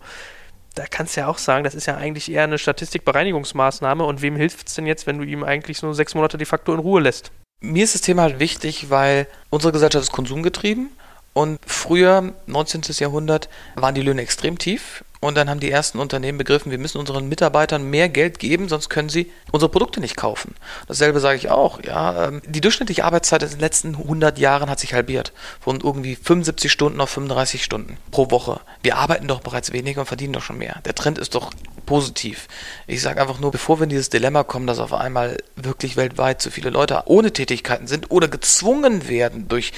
[0.75, 4.38] da kannst du ja auch sagen, das ist ja eigentlich eher eine Statistikbereinigungsmaßnahme und wem
[4.38, 7.01] hilft es denn jetzt, wenn du ihm eigentlich nur sechs Monate de facto in Ruhe
[7.01, 7.34] lässt?
[7.62, 10.89] Mir ist das Thema halt wichtig, weil unsere Gesellschaft ist konsumgetrieben
[11.34, 12.82] und früher, 19.
[12.97, 16.97] Jahrhundert, waren die Löhne extrem tief Und dann haben die ersten Unternehmen begriffen, wir müssen
[16.97, 20.55] unseren Mitarbeitern mehr Geld geben, sonst können sie unsere Produkte nicht kaufen.
[20.88, 21.79] Dasselbe sage ich auch.
[21.84, 25.31] Ja, ähm, die durchschnittliche Arbeitszeit in den letzten 100 Jahren hat sich halbiert.
[25.60, 28.62] Von irgendwie 75 Stunden auf 35 Stunden pro Woche.
[28.81, 30.81] Wir arbeiten doch bereits weniger und verdienen doch schon mehr.
[30.86, 31.51] Der Trend ist doch
[31.86, 32.47] positiv.
[32.88, 36.41] Ich sage einfach nur, bevor wir in dieses Dilemma kommen, dass auf einmal wirklich weltweit
[36.41, 39.72] zu viele Leute ohne Tätigkeiten sind oder gezwungen werden durch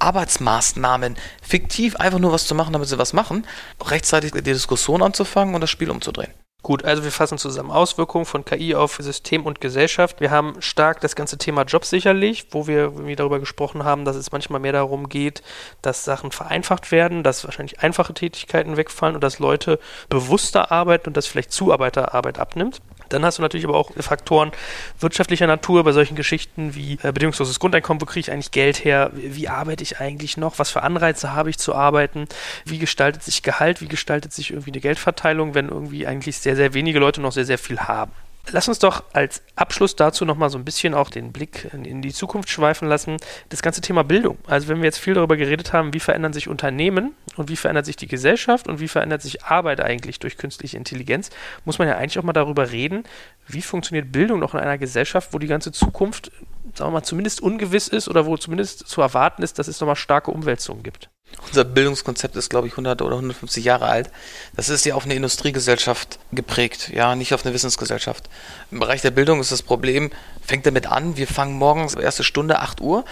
[0.00, 3.46] Arbeitsmaßnahmen fiktiv einfach nur was zu machen, damit sie was machen,
[3.82, 6.32] rechtzeitig die Diskussion anzufangen und das Spiel umzudrehen.
[6.62, 10.20] Gut, also wir fassen zusammen Auswirkungen von KI auf System und Gesellschaft.
[10.20, 14.30] Wir haben stark das ganze Thema Job sicherlich, wo wir darüber gesprochen haben, dass es
[14.30, 15.42] manchmal mehr darum geht,
[15.80, 19.78] dass Sachen vereinfacht werden, dass wahrscheinlich einfache Tätigkeiten wegfallen und dass Leute
[20.10, 22.82] bewusster arbeiten und dass vielleicht Zuarbeiterarbeit abnimmt.
[23.10, 24.52] Dann hast du natürlich aber auch Faktoren
[24.98, 29.10] wirtschaftlicher Natur bei solchen Geschichten wie äh, bedingungsloses Grundeinkommen, wo kriege ich eigentlich Geld her,
[29.12, 32.26] wie, arbeite ich eigentlich noch, was für Anreize habe ich zu arbeiten,
[32.64, 36.72] wie gestaltet sich Gehalt, wie gestaltet sich irgendwie eine Geldverteilung, wenn irgendwie eigentlich sehr, sehr
[36.72, 38.12] wenige Leute noch sehr, sehr viel haben.
[38.52, 42.12] Lass uns doch als Abschluss dazu nochmal so ein bisschen auch den Blick in die
[42.12, 43.18] Zukunft schweifen lassen.
[43.48, 44.38] Das ganze Thema Bildung.
[44.46, 47.86] Also wenn wir jetzt viel darüber geredet haben, wie verändern sich Unternehmen und wie verändert
[47.86, 51.30] sich die Gesellschaft und wie verändert sich Arbeit eigentlich durch künstliche Intelligenz,
[51.64, 53.04] muss man ja eigentlich auch mal darüber reden,
[53.46, 56.32] wie funktioniert Bildung noch in einer Gesellschaft, wo die ganze Zukunft,
[56.74, 59.96] sagen wir mal, zumindest ungewiss ist oder wo zumindest zu erwarten ist, dass es nochmal
[59.96, 61.10] starke Umwälzungen gibt.
[61.48, 64.10] Unser Bildungskonzept ist, glaube ich, 100 oder 150 Jahre alt.
[64.54, 68.28] Das ist ja auf eine Industriegesellschaft geprägt, ja, nicht auf eine Wissensgesellschaft.
[68.70, 70.10] Im Bereich der Bildung ist das Problem,
[70.44, 73.04] fängt damit an, wir fangen morgens, erste Stunde, 8 Uhr.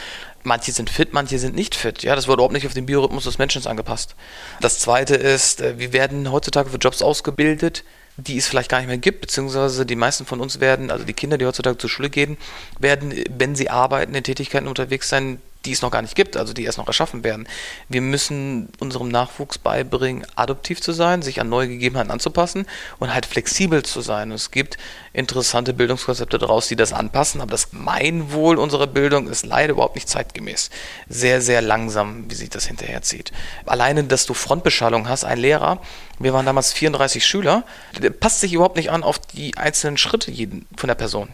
[0.44, 2.02] Manche sind fit, manche sind nicht fit.
[2.02, 4.14] Ja, das wird überhaupt nicht auf den Biorhythmus des Menschen angepasst.
[4.60, 7.82] Das zweite ist, äh, wir werden heutzutage für Jobs ausgebildet,
[8.18, 11.12] die es vielleicht gar nicht mehr gibt, beziehungsweise die meisten von uns werden, also die
[11.12, 12.36] Kinder, die heutzutage zur Schule gehen,
[12.78, 16.52] werden, wenn sie arbeiten, in Tätigkeiten unterwegs sein, die es noch gar nicht gibt, also
[16.52, 17.48] die erst noch erschaffen werden.
[17.88, 22.66] Wir müssen unserem Nachwuchs beibringen, adoptiv zu sein, sich an neue Gegebenheiten anzupassen
[22.98, 24.30] und halt flexibel zu sein.
[24.30, 24.78] Es gibt
[25.12, 30.08] interessante Bildungskonzepte daraus, die das anpassen, aber das Gemeinwohl unserer Bildung ist leider überhaupt nicht
[30.08, 30.70] zeitgemäß.
[31.08, 33.32] Sehr, sehr langsam, wie sich das hinterher zieht.
[33.66, 35.82] Alleine, dass du Frontbeschallung hast, ein Lehrer,
[36.20, 37.64] wir waren damals 34 Schüler,
[38.20, 41.28] passt sich überhaupt nicht an auf die einzelnen Schritte jeden, von der Person.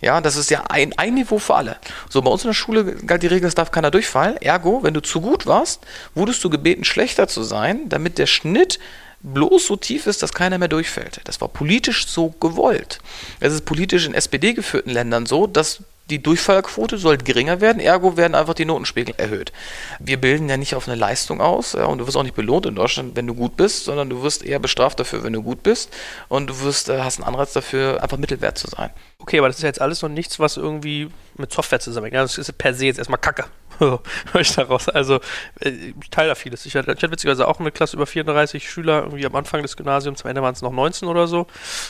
[0.00, 1.76] Ja, das ist ja ein, ein Niveau für alle.
[2.10, 4.36] So, bei uns in der Schule galt die Regel, es darf keiner durchfallen.
[4.36, 8.78] Ergo, wenn du zu gut warst, wurdest du gebeten, schlechter zu sein, damit der Schnitt
[9.22, 11.20] bloß so tief ist, dass keiner mehr durchfällt.
[11.24, 13.00] Das war politisch so gewollt.
[13.40, 18.34] Es ist politisch in SPD-geführten Ländern so, dass die Durchfallquote soll geringer werden, ergo werden
[18.34, 19.52] einfach die Notenspiegel erhöht.
[19.98, 22.66] Wir bilden ja nicht auf eine Leistung aus ja, und du wirst auch nicht belohnt
[22.66, 25.62] in Deutschland, wenn du gut bist, sondern du wirst eher bestraft dafür, wenn du gut
[25.62, 25.92] bist
[26.28, 28.90] und du wirst, äh, hast einen Anreiz dafür, einfach mittelwert zu sein.
[29.18, 32.16] Okay, aber das ist jetzt alles noch nichts, was irgendwie mit Software zusammenhängt.
[32.16, 33.44] Das ist per se jetzt erstmal Kacke.
[34.32, 34.88] Höre ich daraus.
[34.88, 35.20] Also,
[35.60, 35.70] äh,
[36.00, 36.66] ich teile da vieles.
[36.66, 39.76] Ich hatte, ich hatte witzigerweise auch eine Klasse über 34 Schüler, irgendwie am Anfang des
[39.76, 41.46] Gymnasiums, am Ende waren es noch 19 oder so.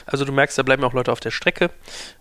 [0.06, 1.70] Also, du merkst, da bleiben auch Leute auf der Strecke.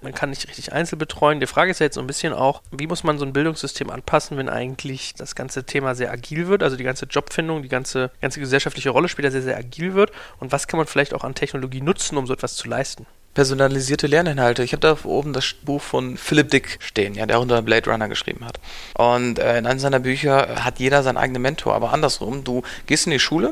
[0.01, 1.39] Man kann nicht richtig einzeln betreuen.
[1.39, 3.89] Die Frage ist ja jetzt so ein bisschen auch, wie muss man so ein Bildungssystem
[3.89, 8.11] anpassen, wenn eigentlich das ganze Thema sehr agil wird, also die ganze Jobfindung, die ganze,
[8.21, 11.35] ganze gesellschaftliche Rolle später sehr, sehr agil wird und was kann man vielleicht auch an
[11.35, 13.05] Technologie nutzen, um so etwas zu leisten?
[13.35, 14.63] Personalisierte Lerninhalte.
[14.63, 18.07] Ich habe da oben das Buch von Philip Dick stehen, ja, der unter Blade Runner
[18.07, 18.59] geschrieben hat.
[18.97, 23.05] Und äh, in einem seiner Bücher hat jeder seinen eigenen Mentor, aber andersrum, du gehst
[23.05, 23.49] in die Schule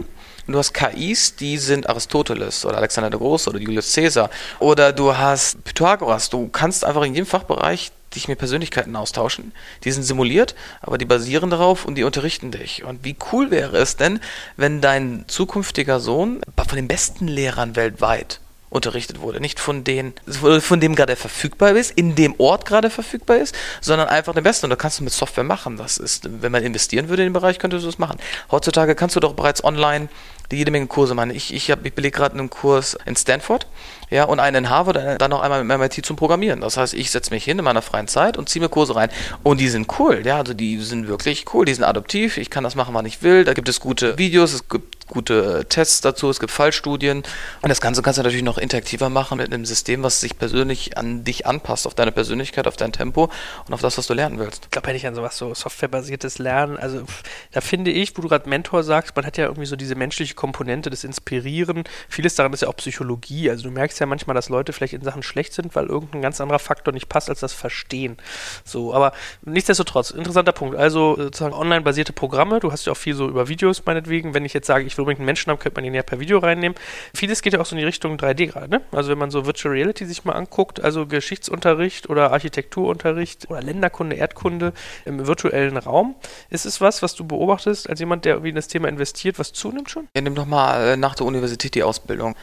[0.48, 4.30] und du hast KIs, die sind Aristoteles oder Alexander der Große oder Julius Caesar
[4.60, 6.30] oder du hast Pythagoras.
[6.30, 9.52] Du kannst einfach in jedem Fachbereich dich mit Persönlichkeiten austauschen.
[9.84, 12.84] Die sind simuliert, aber die basieren darauf und die unterrichten dich.
[12.84, 14.20] Und wie cool wäre es denn,
[14.56, 18.40] wenn dein zukünftiger Sohn von den besten Lehrern weltweit
[18.74, 19.40] unterrichtet wurde.
[19.40, 24.08] Nicht von denen, von dem gerade verfügbar ist, in dem Ort gerade verfügbar ist, sondern
[24.08, 24.66] einfach den besten.
[24.66, 25.78] Und da kannst du mit Software machen.
[25.78, 28.18] Das ist, wenn man investieren würde in den Bereich, könntest du das machen.
[28.52, 30.10] Heutzutage kannst du doch bereits online
[30.52, 31.32] jede Menge Kurse machen.
[31.32, 33.66] Ich, ich, ich belege gerade einen Kurs in Stanford
[34.10, 36.62] ja, und einen in Harvard, dann noch einmal mit MIT zum Programmieren.
[36.62, 39.10] Das heißt, ich setze mich hin in meiner freien Zeit und ziehe mir Kurse rein.
[39.42, 42.64] Und die sind cool, ja, also die sind wirklich cool, die sind adoptiv, ich kann
[42.64, 43.44] das machen, wann ich will.
[43.44, 47.24] Da gibt es gute Videos, es gibt gute Tests dazu, es gibt Fallstudien.
[47.62, 50.98] Und das Ganze kannst du natürlich noch interaktiver machen mit einem System, was sich persönlich
[50.98, 53.30] an dich anpasst, auf deine Persönlichkeit, auf dein Tempo
[53.68, 54.66] und auf das, was du lernen willst.
[54.66, 57.04] Ich glaube, hätte ich an sowas so softwarebasiertes Lernen, also
[57.52, 60.34] da finde ich, wo du gerade Mentor sagst, man hat ja irgendwie so diese menschliche
[60.34, 61.84] Komponente des Inspirieren.
[62.10, 63.50] Vieles daran ist ja auch Psychologie.
[63.50, 66.42] Also du merkst ja manchmal, dass Leute vielleicht in Sachen schlecht sind, weil irgendein ganz
[66.42, 68.18] anderer Faktor nicht passt als das Verstehen.
[68.66, 70.76] So, aber nichtsdestotrotz, interessanter Punkt.
[70.76, 74.54] Also sozusagen online-basierte Programme, du hast ja auch viel so über Videos meinetwegen, wenn ich
[74.54, 76.78] jetzt sage, ich will unbedingt einen Menschen haben, könnte man ihn ja per Video reinnehmen.
[77.14, 78.82] Vieles geht ja auch so in die Richtung 3D gerade, ne?
[78.92, 84.16] Also wenn man so Virtual Reality sich mal anguckt, also Geschichtsunterricht oder Architekturunterricht oder Länderkunde,
[84.16, 84.74] Erdkunde
[85.06, 86.16] im virtuellen Raum,
[86.50, 89.54] ist es was, was du beobachtest als jemand, der irgendwie in das Thema investiert, was
[89.54, 90.08] zunimmt schon?
[90.16, 92.36] Ja, nimm doch mal äh, nach der Universität die Ausbildung.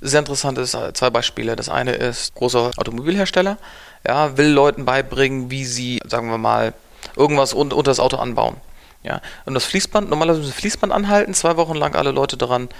[0.00, 1.56] Sehr interessant ist äh, zwei Beispiele.
[1.56, 3.58] Das eine ist großer Automobilhersteller,
[4.06, 6.74] ja, will Leuten beibringen, wie sie, sagen wir mal,
[7.16, 8.56] irgendwas un unter das Auto anbauen.
[9.04, 12.70] Ja, und das Fließband, normalerweise müssen Fließband anhalten, zwei Wochen lang alle Leute daran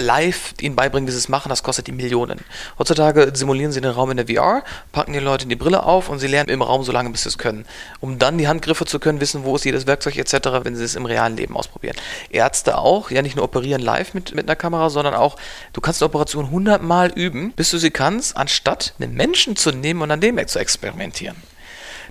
[0.00, 2.40] live ihnen beibringen, wie sie es machen, das kostet die Millionen.
[2.78, 6.08] Heutzutage simulieren sie den Raum in der VR, packen die Leute in die Brille auf
[6.08, 7.64] und sie lernen im Raum so lange, bis sie es können.
[8.00, 10.96] Um dann die Handgriffe zu können, wissen, wo ist jedes Werkzeug etc., wenn sie es
[10.96, 11.96] im realen Leben ausprobieren.
[12.30, 15.36] Ärzte auch, ja nicht nur operieren live mit, mit einer Kamera, sondern auch,
[15.74, 20.02] du kannst eine Operation hundertmal üben, bis du sie kannst, anstatt einen Menschen zu nehmen
[20.02, 21.36] und an dem zu experimentieren.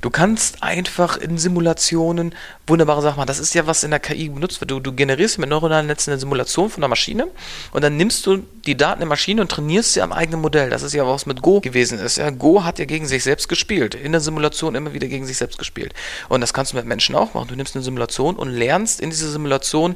[0.03, 2.35] Du kannst einfach in Simulationen
[2.67, 3.27] wunderbare Sachen machen.
[3.27, 4.69] Das ist ja, was in der KI benutzt wird.
[4.69, 7.29] Du, du generierst mit neuronalen Netzen eine Simulation von der Maschine
[7.71, 10.69] und dann nimmst du die Daten der Maschine und trainierst sie am eigenen Modell.
[10.69, 12.17] Das ist ja, was mit Go gewesen ist.
[12.17, 13.95] Ja, Go hat ja gegen sich selbst gespielt.
[13.95, 15.93] In der Simulation immer wieder gegen sich selbst gespielt.
[16.27, 17.47] Und das kannst du mit Menschen auch machen.
[17.47, 19.95] Du nimmst eine Simulation und lernst in dieser Simulation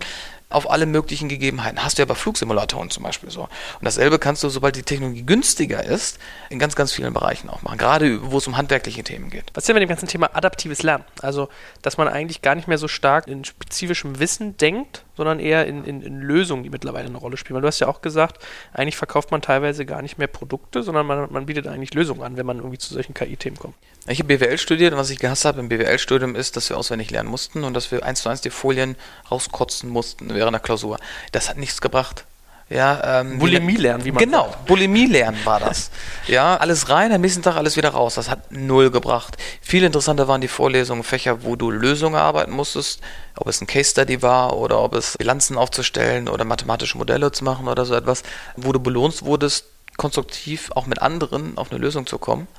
[0.49, 1.83] auf alle möglichen Gegebenheiten.
[1.83, 3.41] Hast du ja bei Flugsimulatoren zum Beispiel so.
[3.41, 3.49] Und
[3.81, 6.19] dasselbe kannst du, sobald die Technologie günstiger ist,
[6.49, 7.77] in ganz, ganz vielen Bereichen auch machen.
[7.77, 9.51] Gerade wo es um handwerkliche Themen geht.
[9.53, 11.03] Was ist denn mit dem ganzen Thema adaptives Lernen?
[11.21, 11.49] Also,
[11.81, 15.83] dass man eigentlich gar nicht mehr so stark in spezifischem Wissen denkt, sondern eher in,
[15.83, 17.55] in, in Lösungen, die mittlerweile eine Rolle spielen.
[17.55, 18.41] Weil du hast ja auch gesagt,
[18.71, 22.37] eigentlich verkauft man teilweise gar nicht mehr Produkte, sondern man, man bietet eigentlich Lösungen an,
[22.37, 23.75] wenn man irgendwie zu solchen KI-Themen kommt.
[24.09, 27.11] Ich habe BWL studiert und was ich gehasst habe im BWL-Studium ist, dass wir auswendig
[27.11, 28.95] lernen mussten und dass wir eins zu eins die Folien
[29.29, 30.97] rauskotzen mussten während der Klausur.
[31.31, 32.25] Das hat nichts gebracht.
[32.69, 34.65] Ja, ähm, Bulimie lernen, wie man Genau, sagt.
[34.65, 35.89] Bulimie lernen war das.
[36.27, 38.15] ja, alles rein, am nächsten Tag alles wieder raus.
[38.15, 39.37] Das hat null gebracht.
[39.61, 42.99] Viel interessanter waren die Vorlesungen, Fächer, wo du Lösungen erarbeiten musstest,
[43.37, 47.45] ob es ein Case Study war oder ob es Bilanzen aufzustellen oder mathematische Modelle zu
[47.45, 48.23] machen oder so etwas,
[48.57, 52.49] wo du belohnt wurdest, konstruktiv auch mit anderen auf eine Lösung zu kommen.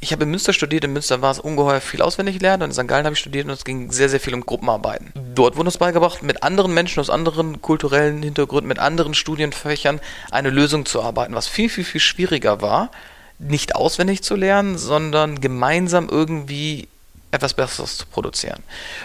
[0.00, 2.74] Ich habe in Münster studiert, in Münster war es ungeheuer viel auswendig lernen und in
[2.74, 2.88] St.
[2.88, 5.12] Gallen habe ich studiert und es ging sehr, sehr viel um Gruppenarbeiten.
[5.34, 10.50] Dort wurde uns beigebracht, mit anderen Menschen aus anderen kulturellen Hintergründen, mit anderen Studienfächern eine
[10.50, 12.90] Lösung zu arbeiten, was viel, viel, viel schwieriger war,
[13.38, 16.88] nicht auswendig zu lernen, sondern gemeinsam irgendwie
[17.30, 18.62] etwas Besseres zu produzieren.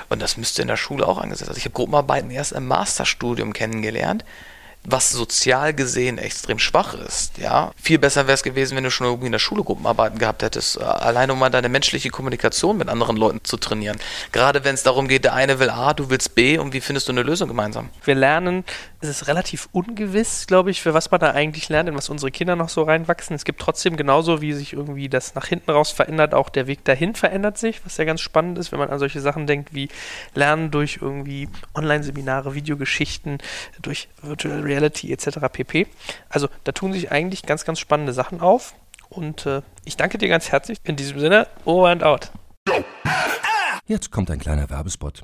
[0.10, 1.50] Und das müsste in der Schule auch angesetzt.
[1.50, 4.26] Also ich habe Gruppenarbeiten erst im Masterstudium kennengelernt,
[4.84, 7.38] was sozial gesehen extrem schwach ist.
[7.38, 10.42] Ja, viel besser wäre es gewesen, wenn du schon irgendwie in der Schule Gruppenarbeiten gehabt
[10.42, 14.00] hättest, äh, alleine um mal deine menschliche Kommunikation mit anderen Leuten zu trainieren.
[14.32, 17.08] Gerade wenn es darum geht, der eine will A, du willst B und wie findest
[17.08, 17.90] du eine Lösung gemeinsam?
[18.04, 18.64] Wir lernen,
[19.02, 22.32] es ist relativ ungewiss, glaube ich, für was man da eigentlich lernt, in was unsere
[22.32, 23.36] Kinder noch so reinwachsen.
[23.36, 26.84] Es gibt trotzdem genauso, wie sich irgendwie das nach hinten raus verändert, auch der Weg
[26.86, 29.90] dahin verändert sich, was ja ganz spannend ist, wenn man an solche Sachen denkt wie
[30.34, 33.38] Lernen durch irgendwie Online-Seminare, Videogeschichten,
[33.82, 35.40] durch Virtual Reality etc.
[35.52, 35.88] pp.
[36.30, 38.74] Also da tun sich eigentlich ganz, ganz spannende Sachen auf.
[39.10, 40.80] Und äh, ich danke dir ganz herzlich.
[40.84, 42.32] In diesem Sinne, over and out.
[43.86, 45.24] Jetzt kommt ein kleiner Werbespot.